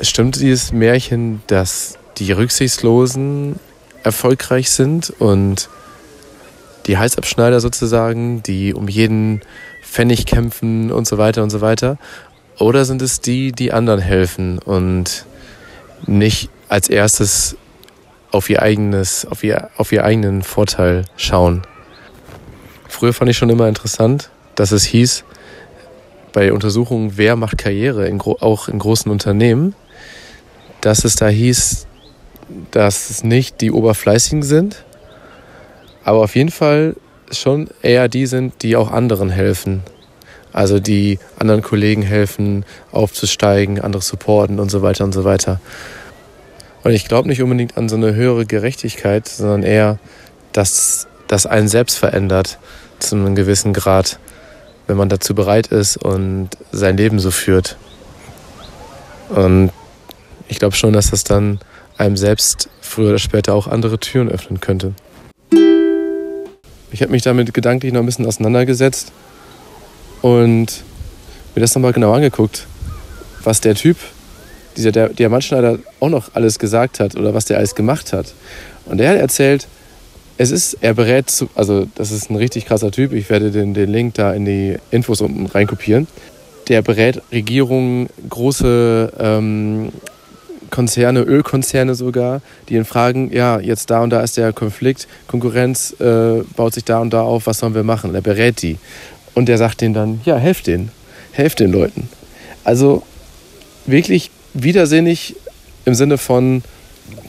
Stimmt 0.00 0.40
dieses 0.40 0.70
Märchen, 0.70 1.42
dass 1.48 1.98
die 2.18 2.30
Rücksichtslosen 2.30 3.56
erfolgreich 4.02 4.70
sind 4.70 5.10
und 5.10 5.68
die 6.86 6.98
Halsabschneider 6.98 7.60
sozusagen, 7.60 8.42
die 8.42 8.74
um 8.74 8.88
jeden 8.88 9.40
Pfennig 9.82 10.26
kämpfen 10.26 10.90
und 10.90 11.06
so 11.06 11.18
weiter 11.18 11.42
und 11.42 11.50
so 11.50 11.60
weiter? 11.60 11.98
Oder 12.58 12.84
sind 12.84 13.02
es 13.02 13.20
die, 13.20 13.52
die 13.52 13.72
anderen 13.72 14.00
helfen 14.00 14.58
und 14.58 15.26
nicht 16.06 16.50
als 16.68 16.88
erstes 16.88 17.56
auf 18.30 18.48
ihr 18.50 18.62
eigenes, 18.62 19.26
auf 19.26 19.44
ihr, 19.44 19.70
auf 19.76 19.92
ihr 19.92 20.04
eigenen 20.04 20.42
Vorteil 20.42 21.04
schauen? 21.16 21.62
Früher 22.88 23.12
fand 23.12 23.30
ich 23.30 23.38
schon 23.38 23.50
immer 23.50 23.68
interessant, 23.68 24.30
dass 24.54 24.72
es 24.72 24.84
hieß, 24.84 25.24
bei 26.32 26.52
Untersuchungen, 26.52 27.12
wer 27.16 27.36
macht 27.36 27.58
Karriere, 27.58 28.06
in, 28.08 28.20
auch 28.20 28.68
in 28.68 28.78
großen 28.78 29.10
Unternehmen, 29.10 29.74
dass 30.80 31.04
es 31.04 31.14
da 31.14 31.28
hieß, 31.28 31.86
dass 32.70 33.10
es 33.10 33.24
nicht 33.24 33.60
die 33.60 33.70
Oberfleißigen 33.70 34.42
sind, 34.42 34.84
aber 36.04 36.18
auf 36.18 36.34
jeden 36.34 36.50
Fall 36.50 36.96
schon 37.30 37.68
eher 37.82 38.08
die 38.08 38.26
sind, 38.26 38.62
die 38.62 38.76
auch 38.76 38.90
anderen 38.90 39.30
helfen. 39.30 39.82
Also 40.52 40.80
die 40.80 41.18
anderen 41.38 41.62
Kollegen 41.62 42.02
helfen, 42.02 42.64
aufzusteigen, 42.90 43.80
andere 43.80 44.02
supporten 44.02 44.60
und 44.60 44.70
so 44.70 44.82
weiter 44.82 45.04
und 45.04 45.12
so 45.12 45.24
weiter. 45.24 45.60
Und 46.84 46.92
ich 46.92 47.06
glaube 47.06 47.28
nicht 47.28 47.42
unbedingt 47.42 47.76
an 47.78 47.88
so 47.88 47.96
eine 47.96 48.14
höhere 48.14 48.44
Gerechtigkeit, 48.44 49.28
sondern 49.28 49.62
eher, 49.62 49.98
dass 50.52 51.06
das 51.28 51.46
einen 51.46 51.68
selbst 51.68 51.98
verändert 51.98 52.58
zu 52.98 53.16
einem 53.16 53.34
gewissen 53.34 53.72
Grad, 53.72 54.18
wenn 54.86 54.96
man 54.96 55.08
dazu 55.08 55.34
bereit 55.34 55.68
ist 55.68 55.96
und 55.96 56.50
sein 56.70 56.96
Leben 56.96 57.18
so 57.18 57.30
führt. 57.30 57.76
Und 59.30 59.70
ich 60.48 60.58
glaube 60.58 60.76
schon, 60.76 60.92
dass 60.92 61.10
das 61.10 61.24
dann 61.24 61.60
einem 61.98 62.16
selbst 62.16 62.68
früher 62.80 63.10
oder 63.10 63.18
später 63.18 63.54
auch 63.54 63.66
andere 63.66 63.98
Türen 63.98 64.28
öffnen 64.28 64.60
könnte. 64.60 64.92
Ich 66.90 67.00
habe 67.00 67.10
mich 67.10 67.22
damit 67.22 67.54
gedanklich 67.54 67.92
noch 67.92 68.00
ein 68.00 68.06
bisschen 68.06 68.26
auseinandergesetzt 68.26 69.12
und 70.20 70.84
mir 71.54 71.60
das 71.60 71.74
nochmal 71.74 71.92
genau 71.92 72.12
angeguckt, 72.12 72.66
was 73.44 73.60
der 73.60 73.74
Typ, 73.74 73.96
dieser 74.76 74.92
der 74.92 75.08
Diamantschneider, 75.08 75.78
auch 76.00 76.08
noch 76.08 76.30
alles 76.34 76.58
gesagt 76.58 77.00
hat 77.00 77.16
oder 77.16 77.34
was 77.34 77.46
der 77.46 77.58
alles 77.58 77.74
gemacht 77.74 78.12
hat. 78.12 78.34
Und 78.86 79.00
er 79.00 79.10
hat 79.10 79.18
erzählt, 79.18 79.68
es 80.38 80.50
ist, 80.50 80.78
er 80.80 80.94
berät, 80.94 81.30
zu, 81.30 81.48
also 81.54 81.86
das 81.94 82.10
ist 82.10 82.30
ein 82.30 82.36
richtig 82.36 82.66
krasser 82.66 82.90
Typ, 82.90 83.12
ich 83.12 83.30
werde 83.30 83.50
den, 83.50 83.74
den 83.74 83.90
Link 83.90 84.14
da 84.14 84.32
in 84.32 84.44
die 84.44 84.76
Infos 84.90 85.20
unten 85.20 85.46
reinkopieren. 85.46 86.06
Der 86.68 86.82
berät 86.82 87.22
Regierungen, 87.32 88.08
große 88.28 89.12
ähm, 89.18 89.92
Konzerne, 90.72 91.20
Ölkonzerne 91.20 91.94
sogar, 91.94 92.40
die 92.68 92.74
ihn 92.74 92.86
fragen, 92.86 93.30
ja, 93.32 93.60
jetzt 93.60 93.90
da 93.90 94.02
und 94.02 94.10
da 94.10 94.22
ist 94.22 94.38
der 94.38 94.52
Konflikt, 94.52 95.06
Konkurrenz 95.28 95.94
äh, 96.00 96.42
baut 96.56 96.74
sich 96.74 96.84
da 96.84 96.98
und 96.98 97.12
da 97.12 97.22
auf, 97.22 97.46
was 97.46 97.58
sollen 97.58 97.74
wir 97.74 97.84
machen? 97.84 98.10
Und 98.10 98.16
er 98.16 98.22
berät 98.22 98.62
die. 98.62 98.78
Und 99.34 99.46
der 99.48 99.58
sagt 99.58 99.82
denen 99.82 99.94
dann, 99.94 100.20
ja, 100.24 100.36
helft 100.36 100.66
denen, 100.66 100.90
helft 101.32 101.60
den 101.60 101.70
Leuten. 101.70 102.08
Also 102.64 103.02
wirklich 103.84 104.30
widersinnig 104.54 105.36
im 105.84 105.94
Sinne 105.94 106.16
von 106.16 106.62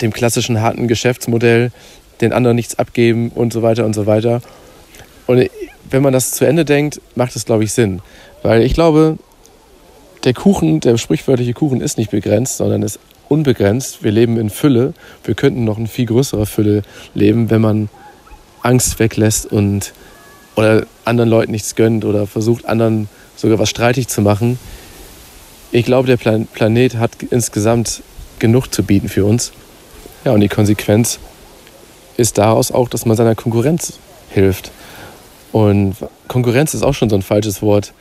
dem 0.01 0.13
klassischen 0.13 0.61
harten 0.61 0.87
Geschäftsmodell, 0.87 1.71
den 2.21 2.31
anderen 2.31 2.55
nichts 2.55 2.79
abgeben 2.79 3.29
und 3.29 3.51
so 3.51 3.61
weiter 3.61 3.85
und 3.85 3.93
so 3.93 4.05
weiter. 4.05 4.41
Und 5.27 5.49
wenn 5.89 6.01
man 6.01 6.13
das 6.13 6.31
zu 6.31 6.45
Ende 6.45 6.63
denkt, 6.63 7.01
macht 7.15 7.35
es, 7.35 7.43
glaube 7.43 7.65
ich, 7.65 7.73
Sinn. 7.73 8.01
Weil 8.41 8.61
ich 8.61 8.73
glaube, 8.73 9.17
der 10.23 10.33
Kuchen, 10.33 10.79
der 10.79 10.97
sprichwörtliche 10.97 11.53
Kuchen 11.53 11.81
ist 11.81 11.97
nicht 11.97 12.11
begrenzt, 12.11 12.57
sondern 12.57 12.83
ist 12.83 12.99
unbegrenzt. 13.33 14.03
Wir 14.03 14.11
leben 14.11 14.37
in 14.37 14.49
Fülle. 14.49 14.93
Wir 15.23 15.35
könnten 15.35 15.63
noch 15.65 15.77
in 15.77 15.87
viel 15.87 16.05
größerer 16.05 16.45
Fülle 16.45 16.83
leben, 17.13 17.49
wenn 17.49 17.61
man 17.61 17.89
Angst 18.61 18.99
weglässt 18.99 19.51
und 19.51 19.93
oder 20.55 20.85
anderen 21.03 21.29
Leuten 21.29 21.51
nichts 21.51 21.75
gönnt 21.75 22.05
oder 22.05 22.27
versucht, 22.27 22.65
anderen 22.65 23.09
sogar 23.35 23.59
was 23.59 23.69
streitig 23.69 24.07
zu 24.07 24.21
machen. 24.21 24.59
Ich 25.71 25.85
glaube, 25.85 26.07
der 26.07 26.17
Plan 26.17 26.45
Planet 26.45 26.95
hat 26.95 27.11
insgesamt 27.31 28.03
genug 28.39 28.67
zu 28.73 28.83
bieten 28.83 29.09
für 29.09 29.25
uns. 29.25 29.51
Ja, 30.23 30.31
und 30.31 30.41
die 30.41 30.49
Konsequenz 30.49 31.19
ist 32.17 32.37
daraus 32.37 32.71
auch, 32.71 32.87
dass 32.87 33.05
man 33.05 33.17
seiner 33.17 33.35
Konkurrenz 33.35 33.93
hilft. 34.29 34.71
Und 35.51 35.95
Konkurrenz 36.27 36.73
ist 36.73 36.83
auch 36.83 36.93
schon 36.93 37.09
so 37.09 37.15
ein 37.15 37.21
falsches 37.21 37.61
Wort. 37.61 37.93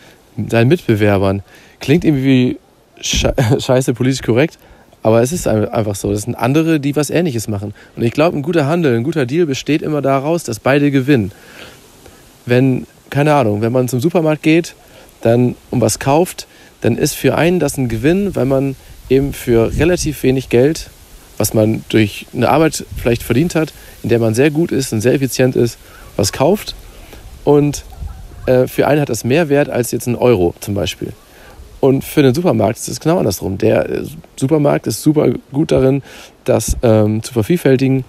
Seinen 0.49 0.69
Mitbewerbern. 0.69 1.43
Klingt 1.81 2.05
irgendwie 2.05 2.59
scheiße 3.01 3.95
politisch 3.95 4.23
korrekt, 4.23 4.59
aber 5.03 5.21
es 5.21 5.33
ist 5.33 5.49
einfach 5.49 5.97
so. 5.97 6.13
Das 6.13 6.23
sind 6.23 6.37
andere, 6.37 6.79
die 6.79 6.95
was 6.95 7.11
Ähnliches 7.11 7.49
machen. 7.49 7.75
Und 7.97 8.03
ich 8.03 8.13
glaube, 8.13 8.37
ein 8.37 8.43
guter 8.43 8.67
Handel, 8.67 8.97
ein 8.97 9.03
guter 9.03 9.27
Deal 9.27 9.47
besteht 9.47 9.83
immer 9.83 10.01
daraus, 10.01 10.45
dass 10.45 10.61
beide 10.61 10.91
gewinnen. 10.91 11.33
Wenn, 12.47 12.87
keine 13.11 13.35
Ahnung, 13.35 13.63
wenn 13.63 13.73
man 13.73 13.89
zum 13.89 14.01
Supermarkt 14.01 14.43
geht, 14.43 14.75
dann 15.23 15.57
um 15.71 15.81
was 15.81 15.99
kauft, 15.99 16.47
dann 16.81 16.97
ist 16.97 17.15
für 17.15 17.37
einen 17.37 17.59
das 17.59 17.77
ein 17.79 17.89
Gewinn, 17.89 18.35
weil 18.37 18.47
man 18.47 18.77
eben 19.09 19.33
für 19.33 19.77
relativ 19.77 20.23
wenig 20.23 20.49
Geld, 20.49 20.91
was 21.37 21.55
man 21.55 21.85
durch 21.89 22.27
eine 22.35 22.49
Arbeit 22.49 22.85
vielleicht 22.97 23.23
verdient 23.23 23.55
hat, 23.55 23.73
in 24.03 24.09
der 24.09 24.19
man 24.19 24.35
sehr 24.35 24.51
gut 24.51 24.71
ist 24.71 24.93
und 24.93 25.01
sehr 25.01 25.15
effizient 25.15 25.57
ist, 25.57 25.79
was 26.17 26.33
kauft. 26.33 26.75
Und 27.45 27.85
äh, 28.47 28.67
für 28.67 28.87
einen 28.87 29.01
hat 29.01 29.09
das 29.09 29.25
mehr 29.25 29.49
Wert 29.49 29.69
als 29.69 29.91
jetzt 29.91 30.07
ein 30.07 30.17
Euro 30.17 30.55
zum 30.61 30.75
Beispiel. 30.75 31.13
Und 31.83 32.05
für 32.05 32.23
den 32.23 32.33
Supermarkt 32.33 32.79
ist 32.79 32.87
es 32.87 33.01
genau 33.01 33.19
andersrum. 33.19 33.59
Der 33.59 33.91
äh, 33.91 34.05
Supermarkt 34.37 34.87
ist 34.87 35.03
super 35.03 35.33
gut 35.53 35.73
darin, 35.73 36.05
das 36.45 36.77
ähm, 36.85 37.25
zu 37.25 37.33
vervielfältigen 37.33 38.05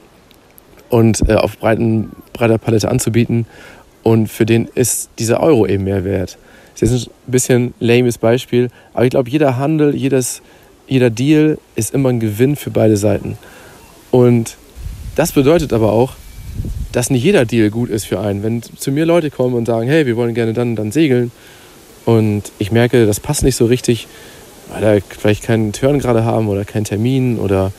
und 0.89 1.27
äh, 1.27 1.33
auf 1.33 1.57
breiten, 1.57 2.11
breiter 2.33 2.59
Palette 2.59 2.87
anzubieten. 2.87 3.47
Und 4.03 4.27
für 4.27 4.45
den 4.45 4.69
ist 4.75 5.09
dieser 5.17 5.39
Euro 5.39 5.65
eben 5.65 5.85
mehr 5.85 6.03
wert. 6.03 6.37
Das 6.79 6.91
ist 6.91 7.07
ein 7.07 7.31
bisschen 7.31 7.73
lames 7.79 8.19
Beispiel, 8.19 8.69
aber 8.93 9.05
ich 9.05 9.09
glaube, 9.09 9.31
jeder 9.31 9.57
Handel, 9.57 9.95
jedes, 9.95 10.43
jeder 10.87 11.09
Deal 11.09 11.57
ist 11.75 11.95
immer 11.95 12.09
ein 12.09 12.19
Gewinn 12.19 12.55
für 12.55 12.69
beide 12.69 12.95
Seiten. 12.95 13.39
Und 14.11 14.55
das 15.15 15.31
bedeutet 15.31 15.73
aber 15.73 15.93
auch, 15.93 16.13
dass 16.91 17.09
nicht 17.09 17.23
jeder 17.23 17.45
Deal 17.45 17.71
gut 17.71 17.89
ist 17.89 18.05
für 18.05 18.19
einen. 18.19 18.43
Wenn 18.43 18.61
zu 18.61 18.91
mir 18.91 19.07
Leute 19.07 19.31
kommen 19.31 19.55
und 19.55 19.65
sagen, 19.65 19.87
hey, 19.87 20.05
wir 20.05 20.15
wollen 20.15 20.35
gerne 20.35 20.53
dann 20.53 20.75
dann 20.75 20.91
segeln, 20.91 21.31
und 22.05 22.43
ich 22.59 22.71
merke, 22.71 23.05
das 23.05 23.19
passt 23.19 23.43
nicht 23.43 23.55
so 23.55 23.65
richtig, 23.65 24.07
weil 24.69 24.81
da 24.81 25.05
vielleicht 25.19 25.43
keinen 25.43 25.73
Turn 25.73 25.99
gerade 25.99 26.25
haben 26.25 26.47
oder 26.49 26.65
keinen 26.65 26.85
Termin 26.85 27.39
oder, 27.39 27.71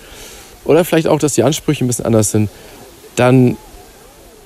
oder 0.64 0.85
vielleicht 0.85 1.09
auch, 1.09 1.19
dass 1.19 1.35
die 1.35 1.43
Ansprüche 1.43 1.85
ein 1.85 1.88
bisschen 1.88 2.07
anders 2.07 2.31
sind. 2.31 2.49
Dann 3.16 3.57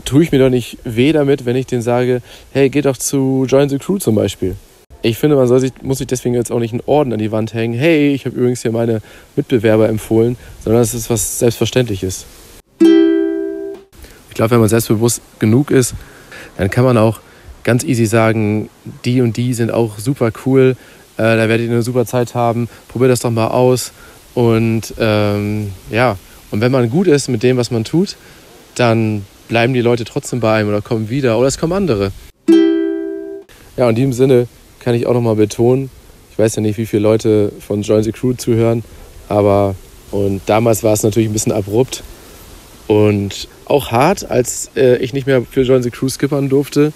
tue 0.05 0.23
ich 0.23 0.33
mir 0.33 0.39
doch 0.39 0.51
nicht 0.51 0.79
weh 0.85 1.13
damit, 1.13 1.45
wenn 1.45 1.57
ich 1.57 1.67
denen 1.67 1.83
sage, 1.83 2.23
hey, 2.53 2.71
geh 2.71 2.81
doch 2.81 2.97
zu 2.97 3.47
Join 3.49 3.69
the 3.69 3.79
Crew 3.79 3.99
zum 3.99 4.15
Beispiel. 4.15 4.57
Ich 5.01 5.17
finde, 5.17 5.37
man 5.37 5.47
sich, 5.47 5.73
muss 5.83 5.99
sich 5.99 6.09
deswegen 6.09 6.35
jetzt 6.35 6.51
auch 6.51 6.59
nicht 6.59 6.73
einen 6.73 6.83
Orden 6.87 7.13
an 7.13 7.21
die 7.21 7.31
Wand 7.31 7.55
hängen. 7.55 7.79
Hey, 7.79 8.13
ich 8.15 8.27
habe 8.27 8.35
übrigens 8.35 8.63
hier 8.63 8.73
meine 8.73 9.01
Mitbewerber 9.37 9.89
empfohlen, 9.89 10.37
sondern 10.65 10.83
es 10.83 10.93
ist 10.93 11.09
was 11.09 11.39
Selbstverständliches. 11.39 12.27
Ich 12.81 14.35
glaube, 14.35 14.51
wenn 14.53 14.61
man 14.61 14.69
selbstbewusst 14.69 15.21
genug 15.39 15.71
ist, 15.71 15.95
dann 16.57 16.69
kann 16.69 16.85
man 16.85 16.99
auch 16.99 17.21
ganz 17.69 17.85
easy 17.85 18.07
sagen, 18.07 18.71
die 19.05 19.21
und 19.21 19.37
die 19.37 19.53
sind 19.53 19.71
auch 19.71 19.99
super 19.99 20.31
cool, 20.47 20.75
äh, 21.19 21.23
da 21.23 21.51
werdet 21.51 21.67
ihr 21.67 21.73
eine 21.73 21.83
super 21.83 22.07
Zeit 22.07 22.35
haben, 22.35 22.67
probiert 22.89 23.11
das 23.11 23.21
doch 23.21 23.31
mal 23.31 23.49
aus. 23.49 23.93
Und 24.35 24.95
ähm, 24.99 25.71
ja, 25.91 26.17
und 26.51 26.63
wenn 26.63 26.73
man 26.73 26.89
gut 26.89 27.09
ist 27.09 27.29
mit 27.29 27.43
dem, 27.43 27.59
was 27.59 27.71
man 27.71 27.85
tut, 27.85 28.17
dann 28.75 29.27
bleiben 29.49 29.75
die 29.75 29.83
Leute 29.83 30.07
trotzdem 30.07 30.41
bei 30.41 30.55
einem 30.55 30.71
oder 30.71 30.81
kommen 30.81 31.11
wieder 31.11 31.39
oder 31.39 31.49
es 31.49 31.59
kommen 31.59 31.75
andere. 31.75 32.11
Ja, 33.77 33.91
in 33.91 33.95
diesem 33.95 34.15
Sinne 34.15 34.49
kann 34.81 34.95
ich 34.95 35.07
auch 35.07 35.13
nochmal 35.13 35.37
betonen, 35.37 35.91
ich 36.33 36.39
weiß 36.39 36.57
ja 36.57 36.63
nicht, 36.63 36.79
wie 36.79 36.87
viele 36.87 37.03
Leute 37.03 37.53
von 37.61 37.83
Join 37.83 38.03
the 38.03 38.13
Crew 38.13 38.33
zuhören, 38.33 38.83
aber 39.29 39.75
und 40.11 40.41
damals 40.47 40.83
war 40.83 40.95
es 40.95 41.03
natürlich 41.03 41.29
ein 41.29 41.35
bisschen 41.35 41.53
abrupt 41.53 42.03
und 42.87 43.47
auch 43.67 43.91
hart, 43.91 44.31
als 44.31 44.71
äh, 44.75 44.97
ich 45.05 45.13
nicht 45.13 45.27
mehr 45.27 45.43
für 45.43 45.61
Join 45.61 45.83
the 45.83 45.91
Crew 45.91 46.09
skippern 46.09 46.49
durfte 46.49 46.95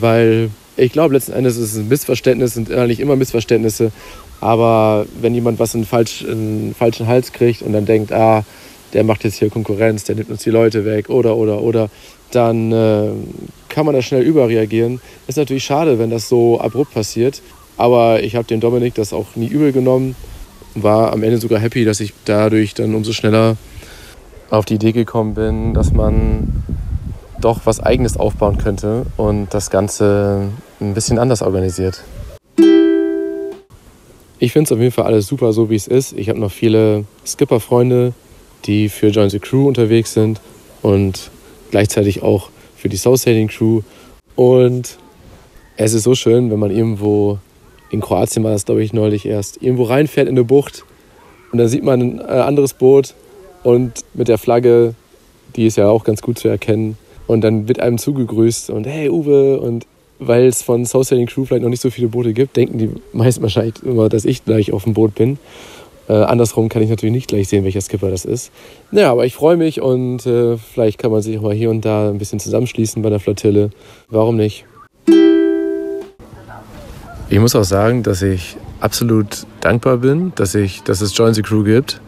weil 0.00 0.50
ich 0.76 0.92
glaube, 0.92 1.14
letzten 1.14 1.32
Endes 1.32 1.56
ist 1.56 1.72
es 1.72 1.78
ein 1.78 1.88
Missverständnis, 1.88 2.54
sind 2.54 2.68
innerlich 2.68 3.00
immer 3.00 3.16
Missverständnisse. 3.16 3.92
Aber 4.40 5.06
wenn 5.20 5.34
jemand 5.34 5.58
was 5.58 5.74
in, 5.74 5.84
falsch, 5.84 6.22
in 6.22 6.74
falschen 6.78 7.06
Hals 7.06 7.32
kriegt 7.32 7.62
und 7.62 7.72
dann 7.72 7.86
denkt, 7.86 8.12
ah, 8.12 8.44
der 8.92 9.04
macht 9.04 9.24
jetzt 9.24 9.38
hier 9.38 9.50
Konkurrenz, 9.50 10.04
der 10.04 10.16
nimmt 10.16 10.30
uns 10.30 10.42
die 10.42 10.50
Leute 10.50 10.84
weg 10.84 11.08
oder, 11.08 11.36
oder, 11.36 11.62
oder, 11.62 11.88
dann 12.30 12.72
äh, 12.72 13.10
kann 13.68 13.86
man 13.86 13.94
da 13.94 14.02
schnell 14.02 14.22
überreagieren. 14.22 15.00
Ist 15.26 15.38
natürlich 15.38 15.64
schade, 15.64 15.98
wenn 15.98 16.10
das 16.10 16.28
so 16.28 16.60
abrupt 16.60 16.94
passiert. 16.94 17.42
Aber 17.76 18.22
ich 18.22 18.36
habe 18.36 18.46
dem 18.46 18.60
Dominik 18.60 18.94
das 18.94 19.12
auch 19.12 19.36
nie 19.36 19.48
übel 19.48 19.72
genommen. 19.72 20.16
War 20.74 21.12
am 21.12 21.22
Ende 21.22 21.38
sogar 21.38 21.58
happy, 21.58 21.84
dass 21.84 22.00
ich 22.00 22.12
dadurch 22.24 22.74
dann 22.74 22.94
umso 22.94 23.12
schneller 23.12 23.56
auf 24.50 24.64
die 24.64 24.74
Idee 24.74 24.92
gekommen 24.92 25.34
bin, 25.34 25.74
dass 25.74 25.92
man 25.92 26.62
doch 27.40 27.60
was 27.64 27.80
Eigenes 27.80 28.16
aufbauen 28.16 28.58
könnte 28.58 29.06
und 29.16 29.52
das 29.52 29.70
Ganze 29.70 30.48
ein 30.80 30.94
bisschen 30.94 31.18
anders 31.18 31.42
organisiert. 31.42 32.02
Ich 34.38 34.52
finde 34.52 34.68
es 34.68 34.72
auf 34.72 34.78
jeden 34.78 34.92
Fall 34.92 35.06
alles 35.06 35.26
super, 35.26 35.52
so 35.52 35.70
wie 35.70 35.76
es 35.76 35.86
ist. 35.86 36.12
Ich 36.12 36.28
habe 36.28 36.38
noch 36.38 36.50
viele 36.50 37.04
Skipper-Freunde, 37.26 38.12
die 38.64 38.88
für 38.88 39.08
Join 39.08 39.30
the 39.30 39.38
Crew 39.38 39.66
unterwegs 39.66 40.12
sind 40.12 40.40
und 40.82 41.30
gleichzeitig 41.70 42.22
auch 42.22 42.50
für 42.76 42.88
die 42.88 42.96
Soul 42.96 43.16
Sailing 43.16 43.48
Crew. 43.48 43.80
Und 44.34 44.98
es 45.76 45.94
ist 45.94 46.02
so 46.02 46.14
schön, 46.14 46.50
wenn 46.50 46.58
man 46.58 46.70
irgendwo 46.70 47.38
in 47.90 48.00
Kroatien 48.00 48.44
war 48.44 48.50
das, 48.50 48.64
glaube 48.64 48.82
ich, 48.82 48.92
neulich 48.92 49.26
erst, 49.26 49.62
irgendwo 49.62 49.84
reinfährt 49.84 50.28
in 50.28 50.34
eine 50.34 50.44
Bucht 50.44 50.84
und 51.52 51.58
dann 51.58 51.68
sieht 51.68 51.84
man 51.84 52.00
ein 52.00 52.18
äh, 52.20 52.40
anderes 52.40 52.74
Boot 52.74 53.14
und 53.62 54.04
mit 54.14 54.28
der 54.28 54.38
Flagge, 54.38 54.94
die 55.54 55.66
ist 55.66 55.76
ja 55.76 55.88
auch 55.88 56.04
ganz 56.04 56.20
gut 56.20 56.38
zu 56.38 56.48
erkennen. 56.48 56.98
Und 57.26 57.40
dann 57.42 57.68
wird 57.68 57.80
einem 57.80 57.98
zugegrüßt 57.98 58.70
und 58.70 58.86
hey 58.86 59.10
Uwe 59.10 59.58
und 59.60 59.86
weil 60.18 60.46
es 60.46 60.62
von 60.62 60.86
Soul 60.86 61.04
Sailing 61.04 61.26
Crew 61.26 61.44
vielleicht 61.44 61.62
noch 61.62 61.70
nicht 61.70 61.82
so 61.82 61.90
viele 61.90 62.08
Boote 62.08 62.32
gibt, 62.32 62.56
denken 62.56 62.78
die 62.78 62.90
meisten 63.12 63.42
wahrscheinlich 63.42 63.74
immer, 63.82 64.08
dass 64.08 64.24
ich 64.24 64.44
gleich 64.44 64.72
auf 64.72 64.84
dem 64.84 64.94
Boot 64.94 65.14
bin. 65.14 65.38
Äh, 66.08 66.14
andersrum 66.14 66.68
kann 66.68 66.82
ich 66.82 66.88
natürlich 66.88 67.12
nicht 67.12 67.28
gleich 67.28 67.48
sehen, 67.48 67.64
welcher 67.64 67.80
Skipper 67.80 68.10
das 68.10 68.24
ist. 68.24 68.52
Naja, 68.92 69.10
aber 69.10 69.26
ich 69.26 69.34
freue 69.34 69.56
mich 69.56 69.80
und 69.80 70.24
äh, 70.24 70.56
vielleicht 70.56 70.98
kann 70.98 71.10
man 71.10 71.20
sich 71.20 71.36
auch 71.38 71.42
mal 71.42 71.54
hier 71.54 71.68
und 71.68 71.84
da 71.84 72.08
ein 72.08 72.18
bisschen 72.18 72.38
zusammenschließen 72.38 73.02
bei 73.02 73.10
der 73.10 73.18
Flottille. 73.18 73.70
Warum 74.08 74.36
nicht? 74.36 74.64
Ich 77.28 77.40
muss 77.40 77.56
auch 77.56 77.64
sagen, 77.64 78.04
dass 78.04 78.22
ich 78.22 78.56
absolut 78.80 79.46
dankbar 79.60 79.96
bin, 79.96 80.32
dass, 80.36 80.54
ich, 80.54 80.84
dass 80.84 81.00
es 81.00 81.16
Join 81.16 81.34
the 81.34 81.42
Crew 81.42 81.64
gibt 81.64 82.00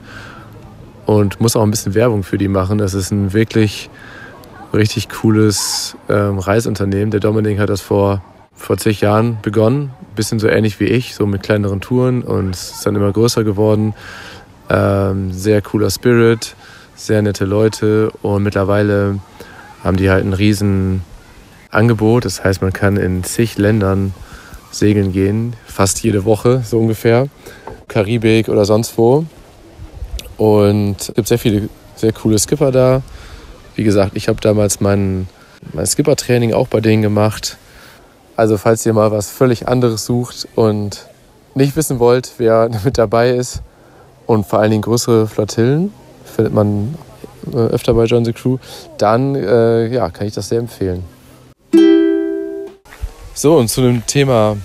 und 1.07 1.41
muss 1.41 1.57
auch 1.57 1.63
ein 1.63 1.71
bisschen 1.73 1.95
Werbung 1.95 2.23
für 2.23 2.39
die 2.39 2.47
machen. 2.47 2.79
Das 2.79 2.95
ist 2.95 3.11
ein 3.11 3.33
wirklich 3.33 3.91
richtig 4.73 5.09
cooles 5.09 5.97
ähm, 6.09 6.39
Reiseunternehmen. 6.39 7.11
Der 7.11 7.21
Dominik 7.21 7.59
hat 7.59 7.69
das 7.69 7.81
vor, 7.81 8.23
vor 8.55 8.77
zig 8.77 9.01
Jahren 9.01 9.39
begonnen, 9.43 9.91
bisschen 10.15 10.39
so 10.39 10.49
ähnlich 10.49 10.81
wie 10.81 10.87
ich, 10.87 11.15
so 11.15 11.27
mit 11.27 11.43
kleineren 11.43 11.81
Touren 11.81 12.23
und 12.23 12.51
ist 12.51 12.85
dann 12.85 12.97
immer 12.97 13.13
größer 13.13 13.45
geworden. 13.45 13.95
Ähm, 14.69 15.33
sehr 15.33 15.63
cooler 15.63 15.91
Spirit, 15.91 16.55
sehr 16.95 17.23
nette 17.23 17.45
Leute 17.45 18.11
und 18.23 18.43
mittlerweile 18.43 19.19
haben 19.83 19.97
die 19.97 20.11
halt 20.11 20.25
ein 20.25 20.33
riesen 20.33 21.03
Angebot. 21.71 22.25
Das 22.25 22.45
heißt, 22.45 22.61
man 22.61 22.73
kann 22.73 22.97
in 22.97 23.25
zig 23.25 23.57
Ländern 23.59 24.13
segeln 24.71 25.13
gehen, 25.13 25.55
fast 25.67 26.03
jede 26.03 26.25
Woche 26.25 26.63
so 26.65 26.79
ungefähr. 26.79 27.29
Karibik 27.87 28.49
oder 28.49 28.65
sonst 28.65 28.99
wo. 28.99 29.25
Und 30.37 30.97
es 31.01 31.15
gibt 31.15 31.29
sehr 31.29 31.39
viele 31.39 31.69
sehr 31.97 32.13
coole 32.13 32.39
Skipper 32.39 32.71
da. 32.71 33.03
Wie 33.79 33.85
gesagt, 33.85 34.17
ich 34.17 34.27
habe 34.27 34.41
damals 34.41 34.81
mein, 34.81 35.29
mein 35.73 35.87
Skipper-Training 35.87 36.53
auch 36.53 36.67
bei 36.67 36.81
denen 36.81 37.01
gemacht. 37.01 37.59
Also 38.35 38.59
falls 38.59 38.85
ihr 38.85 38.93
mal 38.93 39.13
was 39.13 39.31
völlig 39.31 39.69
anderes 39.69 40.05
sucht 40.05 40.49
und 40.57 41.07
nicht 41.55 41.77
wissen 41.77 42.01
wollt, 42.01 42.33
wer 42.39 42.69
mit 42.85 42.99
dabei 42.99 43.31
ist 43.31 43.63
und 44.27 44.49
vor 44.49 44.59
allen 44.59 44.73
Dingen 44.73 44.83
größere 44.83 45.29
Flottillen, 45.29 45.93
findet 46.25 46.53
man 46.53 46.97
äh, 47.53 47.57
öfter 47.57 47.95
bei 47.95 48.07
John 48.07 48.25
the 48.25 48.33
Crew, 48.33 48.59
dann 48.99 49.37
äh, 49.37 49.87
ja, 49.87 50.11
kann 50.11 50.27
ich 50.27 50.35
das 50.35 50.49
sehr 50.49 50.59
empfehlen. 50.59 51.05
So, 53.33 53.59
und 53.59 53.69
zu 53.69 53.81
dem 53.81 54.05
Thema 54.07 54.57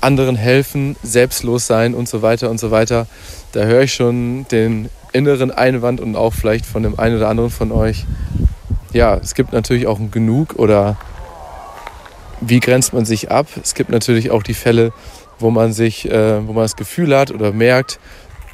anderen 0.00 0.36
helfen, 0.36 0.96
selbstlos 1.02 1.66
sein 1.66 1.94
und 1.94 2.08
so 2.08 2.22
weiter 2.22 2.48
und 2.48 2.58
so 2.58 2.70
weiter, 2.70 3.06
da 3.52 3.64
höre 3.64 3.82
ich 3.82 3.92
schon 3.92 4.46
den 4.50 4.88
inneren 5.14 5.50
Einwand 5.50 6.00
und 6.00 6.16
auch 6.16 6.34
vielleicht 6.34 6.66
von 6.66 6.82
dem 6.82 6.98
einen 6.98 7.16
oder 7.16 7.28
anderen 7.28 7.50
von 7.50 7.72
euch. 7.72 8.04
Ja, 8.92 9.16
es 9.16 9.34
gibt 9.34 9.52
natürlich 9.52 9.86
auch 9.86 9.98
genug 10.10 10.54
oder 10.56 10.96
wie 12.40 12.60
grenzt 12.60 12.92
man 12.92 13.04
sich 13.04 13.30
ab? 13.30 13.46
Es 13.62 13.74
gibt 13.74 13.90
natürlich 13.90 14.30
auch 14.30 14.42
die 14.42 14.54
Fälle, 14.54 14.92
wo 15.38 15.50
man 15.50 15.72
sich, 15.72 16.10
äh, 16.10 16.46
wo 16.46 16.52
man 16.52 16.64
das 16.64 16.76
Gefühl 16.76 17.16
hat 17.16 17.30
oder 17.30 17.52
merkt, 17.52 17.98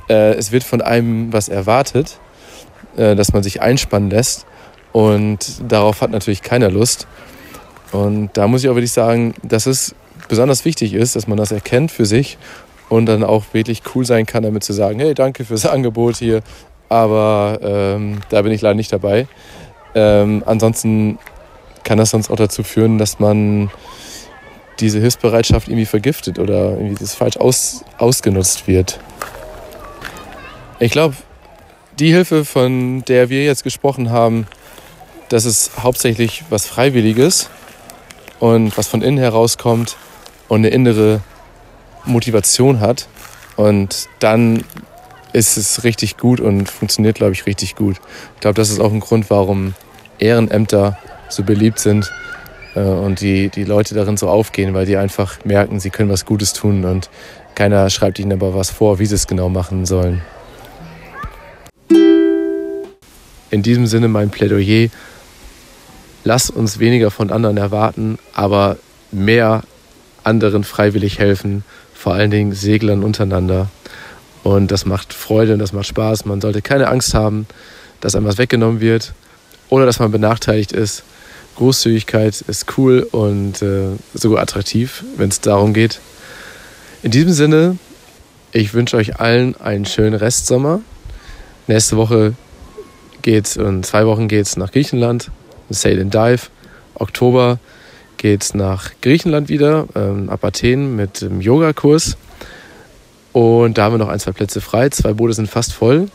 äh, 0.08 0.34
es 0.34 0.52
wird 0.52 0.62
von 0.62 0.82
einem 0.82 1.32
was 1.32 1.48
erwartet, 1.48 2.18
äh, 2.96 3.16
dass 3.16 3.32
man 3.32 3.42
sich 3.42 3.62
einspannen 3.62 4.10
lässt 4.10 4.46
und 4.92 5.62
darauf 5.66 6.02
hat 6.02 6.10
natürlich 6.10 6.42
keiner 6.42 6.70
Lust. 6.70 7.06
Und 7.92 8.30
da 8.34 8.46
muss 8.46 8.62
ich 8.62 8.68
auch 8.68 8.74
wirklich 8.74 8.92
sagen, 8.92 9.34
dass 9.42 9.66
es 9.66 9.94
besonders 10.28 10.64
wichtig 10.64 10.94
ist, 10.94 11.16
dass 11.16 11.26
man 11.26 11.38
das 11.38 11.52
erkennt 11.52 11.90
für 11.90 12.04
sich 12.04 12.38
und 12.90 13.06
dann 13.06 13.24
auch 13.24 13.44
wirklich 13.52 13.80
cool 13.94 14.04
sein 14.04 14.26
kann, 14.26 14.42
damit 14.42 14.62
zu 14.62 14.74
sagen, 14.74 14.98
hey, 14.98 15.14
danke 15.14 15.46
fürs 15.46 15.64
Angebot 15.74 16.16
hier, 16.16 16.42
aber 16.90 17.58
ähm, 17.62 18.20
da 18.28 18.42
bin 18.42 18.52
ich 18.52 18.60
leider 18.60 18.74
nicht 18.74 18.92
dabei. 18.92 19.26
Ähm, 19.94 20.42
ansonsten 20.44 21.18
kann 21.84 21.96
das 21.96 22.10
sonst 22.10 22.30
auch 22.30 22.36
dazu 22.36 22.62
führen, 22.62 22.98
dass 22.98 23.18
man 23.18 23.70
diese 24.80 25.00
Hilfsbereitschaft 25.00 25.68
irgendwie 25.68 25.86
vergiftet 25.86 26.38
oder 26.38 26.72
irgendwie 26.72 26.96
das 26.96 27.14
falsch 27.14 27.36
aus, 27.36 27.84
ausgenutzt 27.98 28.66
wird. 28.66 29.00
Ich 30.78 30.90
glaube, 30.90 31.14
die 31.98 32.12
Hilfe, 32.12 32.44
von 32.44 33.04
der 33.06 33.28
wir 33.28 33.44
jetzt 33.44 33.62
gesprochen 33.62 34.10
haben, 34.10 34.46
das 35.28 35.44
ist 35.44 35.82
hauptsächlich 35.82 36.44
was 36.50 36.66
Freiwilliges 36.66 37.50
und 38.40 38.76
was 38.76 38.88
von 38.88 39.02
innen 39.02 39.18
herauskommt 39.18 39.96
und 40.48 40.60
eine 40.60 40.68
innere 40.68 41.20
Motivation 42.04 42.80
hat. 42.80 43.08
Und 43.56 44.08
dann 44.18 44.64
ist 45.32 45.56
es 45.56 45.84
richtig 45.84 46.16
gut 46.16 46.40
und 46.40 46.68
funktioniert, 46.70 47.16
glaube 47.16 47.32
ich, 47.32 47.46
richtig 47.46 47.76
gut. 47.76 47.96
Ich 48.34 48.40
glaube, 48.40 48.54
das 48.54 48.70
ist 48.70 48.80
auch 48.80 48.92
ein 48.92 49.00
Grund, 49.00 49.30
warum 49.30 49.74
Ehrenämter 50.18 50.98
so 51.28 51.42
beliebt 51.42 51.78
sind 51.78 52.10
äh, 52.74 52.80
und 52.80 53.20
die, 53.20 53.48
die 53.48 53.64
Leute 53.64 53.94
darin 53.94 54.16
so 54.16 54.28
aufgehen, 54.28 54.74
weil 54.74 54.86
die 54.86 54.96
einfach 54.96 55.44
merken, 55.44 55.80
sie 55.80 55.90
können 55.90 56.10
was 56.10 56.26
Gutes 56.26 56.52
tun 56.52 56.84
und 56.84 57.10
keiner 57.54 57.90
schreibt 57.90 58.18
ihnen 58.18 58.32
aber 58.32 58.54
was 58.54 58.70
vor, 58.70 58.98
wie 58.98 59.06
sie 59.06 59.14
es 59.14 59.26
genau 59.26 59.48
machen 59.48 59.86
sollen. 59.86 60.22
In 63.50 63.62
diesem 63.62 63.86
Sinne 63.86 64.08
mein 64.08 64.30
Plädoyer 64.30 64.88
lass 66.24 66.50
uns 66.50 66.78
weniger 66.78 67.10
von 67.10 67.30
anderen 67.30 67.56
erwarten, 67.56 68.18
aber 68.34 68.76
mehr 69.10 69.62
anderen 70.22 70.64
freiwillig 70.64 71.18
helfen, 71.18 71.64
vor 72.00 72.14
allen 72.14 72.30
Dingen 72.30 72.54
Seglern 72.54 73.04
untereinander. 73.04 73.68
Und 74.42 74.70
das 74.70 74.86
macht 74.86 75.12
Freude 75.12 75.52
und 75.52 75.58
das 75.58 75.74
macht 75.74 75.86
Spaß. 75.86 76.24
Man 76.24 76.40
sollte 76.40 76.62
keine 76.62 76.88
Angst 76.88 77.12
haben, 77.12 77.46
dass 78.00 78.14
einem 78.14 78.24
was 78.24 78.38
weggenommen 78.38 78.80
wird 78.80 79.12
oder 79.68 79.84
dass 79.84 79.98
man 79.98 80.10
benachteiligt 80.10 80.72
ist. 80.72 81.02
Großzügigkeit 81.56 82.40
ist 82.40 82.78
cool 82.78 83.06
und 83.12 83.60
äh, 83.60 83.88
sogar 84.14 84.40
attraktiv, 84.40 85.04
wenn 85.18 85.28
es 85.28 85.42
darum 85.42 85.74
geht. 85.74 86.00
In 87.02 87.10
diesem 87.10 87.34
Sinne, 87.34 87.76
ich 88.52 88.72
wünsche 88.72 88.96
euch 88.96 89.20
allen 89.20 89.60
einen 89.60 89.84
schönen 89.84 90.14
Restsommer. 90.14 90.80
Nächste 91.66 91.98
Woche 91.98 92.32
geht's, 93.20 93.56
in 93.56 93.82
zwei 93.82 94.06
Wochen 94.06 94.26
geht 94.26 94.46
es 94.46 94.56
nach 94.56 94.72
Griechenland. 94.72 95.30
Sail 95.68 96.00
and 96.00 96.14
Dive. 96.14 96.48
Oktober 96.94 97.58
geht 98.20 98.42
es 98.42 98.54
nach 98.54 98.90
Griechenland 99.00 99.48
wieder, 99.48 99.86
ähm, 99.96 100.28
ab 100.28 100.44
Athen 100.44 100.94
mit 100.94 101.22
dem 101.22 101.40
Yogakurs. 101.40 102.18
Und 103.32 103.78
da 103.78 103.84
haben 103.84 103.94
wir 103.94 103.98
noch 103.98 104.10
ein, 104.10 104.20
zwei 104.20 104.32
Plätze 104.32 104.60
frei. 104.60 104.90
Zwei 104.90 105.14
Boote 105.14 105.32
sind 105.32 105.48
fast 105.48 105.72
voll. 105.72 106.08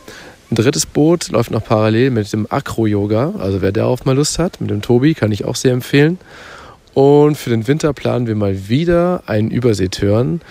Ein 0.48 0.54
drittes 0.54 0.86
Boot 0.86 1.30
läuft 1.30 1.50
noch 1.50 1.64
parallel 1.64 2.10
mit 2.10 2.32
dem 2.32 2.46
Acro-Yoga. 2.48 3.34
Also 3.40 3.60
wer 3.60 3.72
darauf 3.72 4.04
mal 4.04 4.14
Lust 4.14 4.38
hat, 4.38 4.60
mit 4.60 4.70
dem 4.70 4.82
Tobi, 4.82 5.14
kann 5.14 5.32
ich 5.32 5.44
auch 5.44 5.56
sehr 5.56 5.72
empfehlen. 5.72 6.18
Und 6.94 7.36
für 7.36 7.50
den 7.50 7.66
Winter 7.66 7.92
planen 7.92 8.28
wir 8.28 8.36
mal 8.36 8.68
wieder 8.68 9.24
einen 9.26 9.50
Überseetörn. 9.50 10.42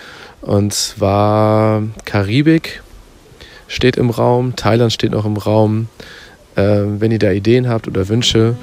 Und 0.42 0.74
zwar 0.74 1.84
Karibik 2.04 2.82
steht 3.66 3.96
im 3.96 4.10
Raum, 4.10 4.56
Thailand 4.56 4.92
steht 4.92 5.12
noch 5.12 5.24
im 5.24 5.38
Raum. 5.38 5.88
Ähm, 6.54 7.00
wenn 7.00 7.12
ihr 7.12 7.18
da 7.18 7.30
Ideen 7.30 7.68
habt 7.68 7.88
oder 7.88 8.08
Wünsche, 8.08 8.56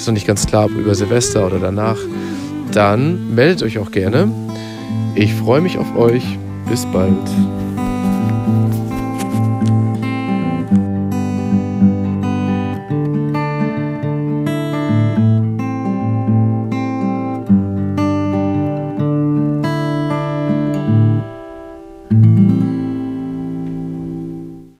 ist 0.00 0.06
noch 0.06 0.14
nicht 0.14 0.26
ganz 0.26 0.46
klar, 0.46 0.66
ob 0.66 0.72
über 0.72 0.94
Silvester 0.94 1.46
oder 1.46 1.58
danach, 1.58 1.98
dann 2.72 3.34
meldet 3.34 3.62
euch 3.62 3.78
auch 3.78 3.90
gerne. 3.90 4.28
Ich 5.14 5.34
freue 5.34 5.60
mich 5.60 5.78
auf 5.78 5.96
euch. 5.96 6.38
Bis 6.68 6.84
bald. 6.86 7.12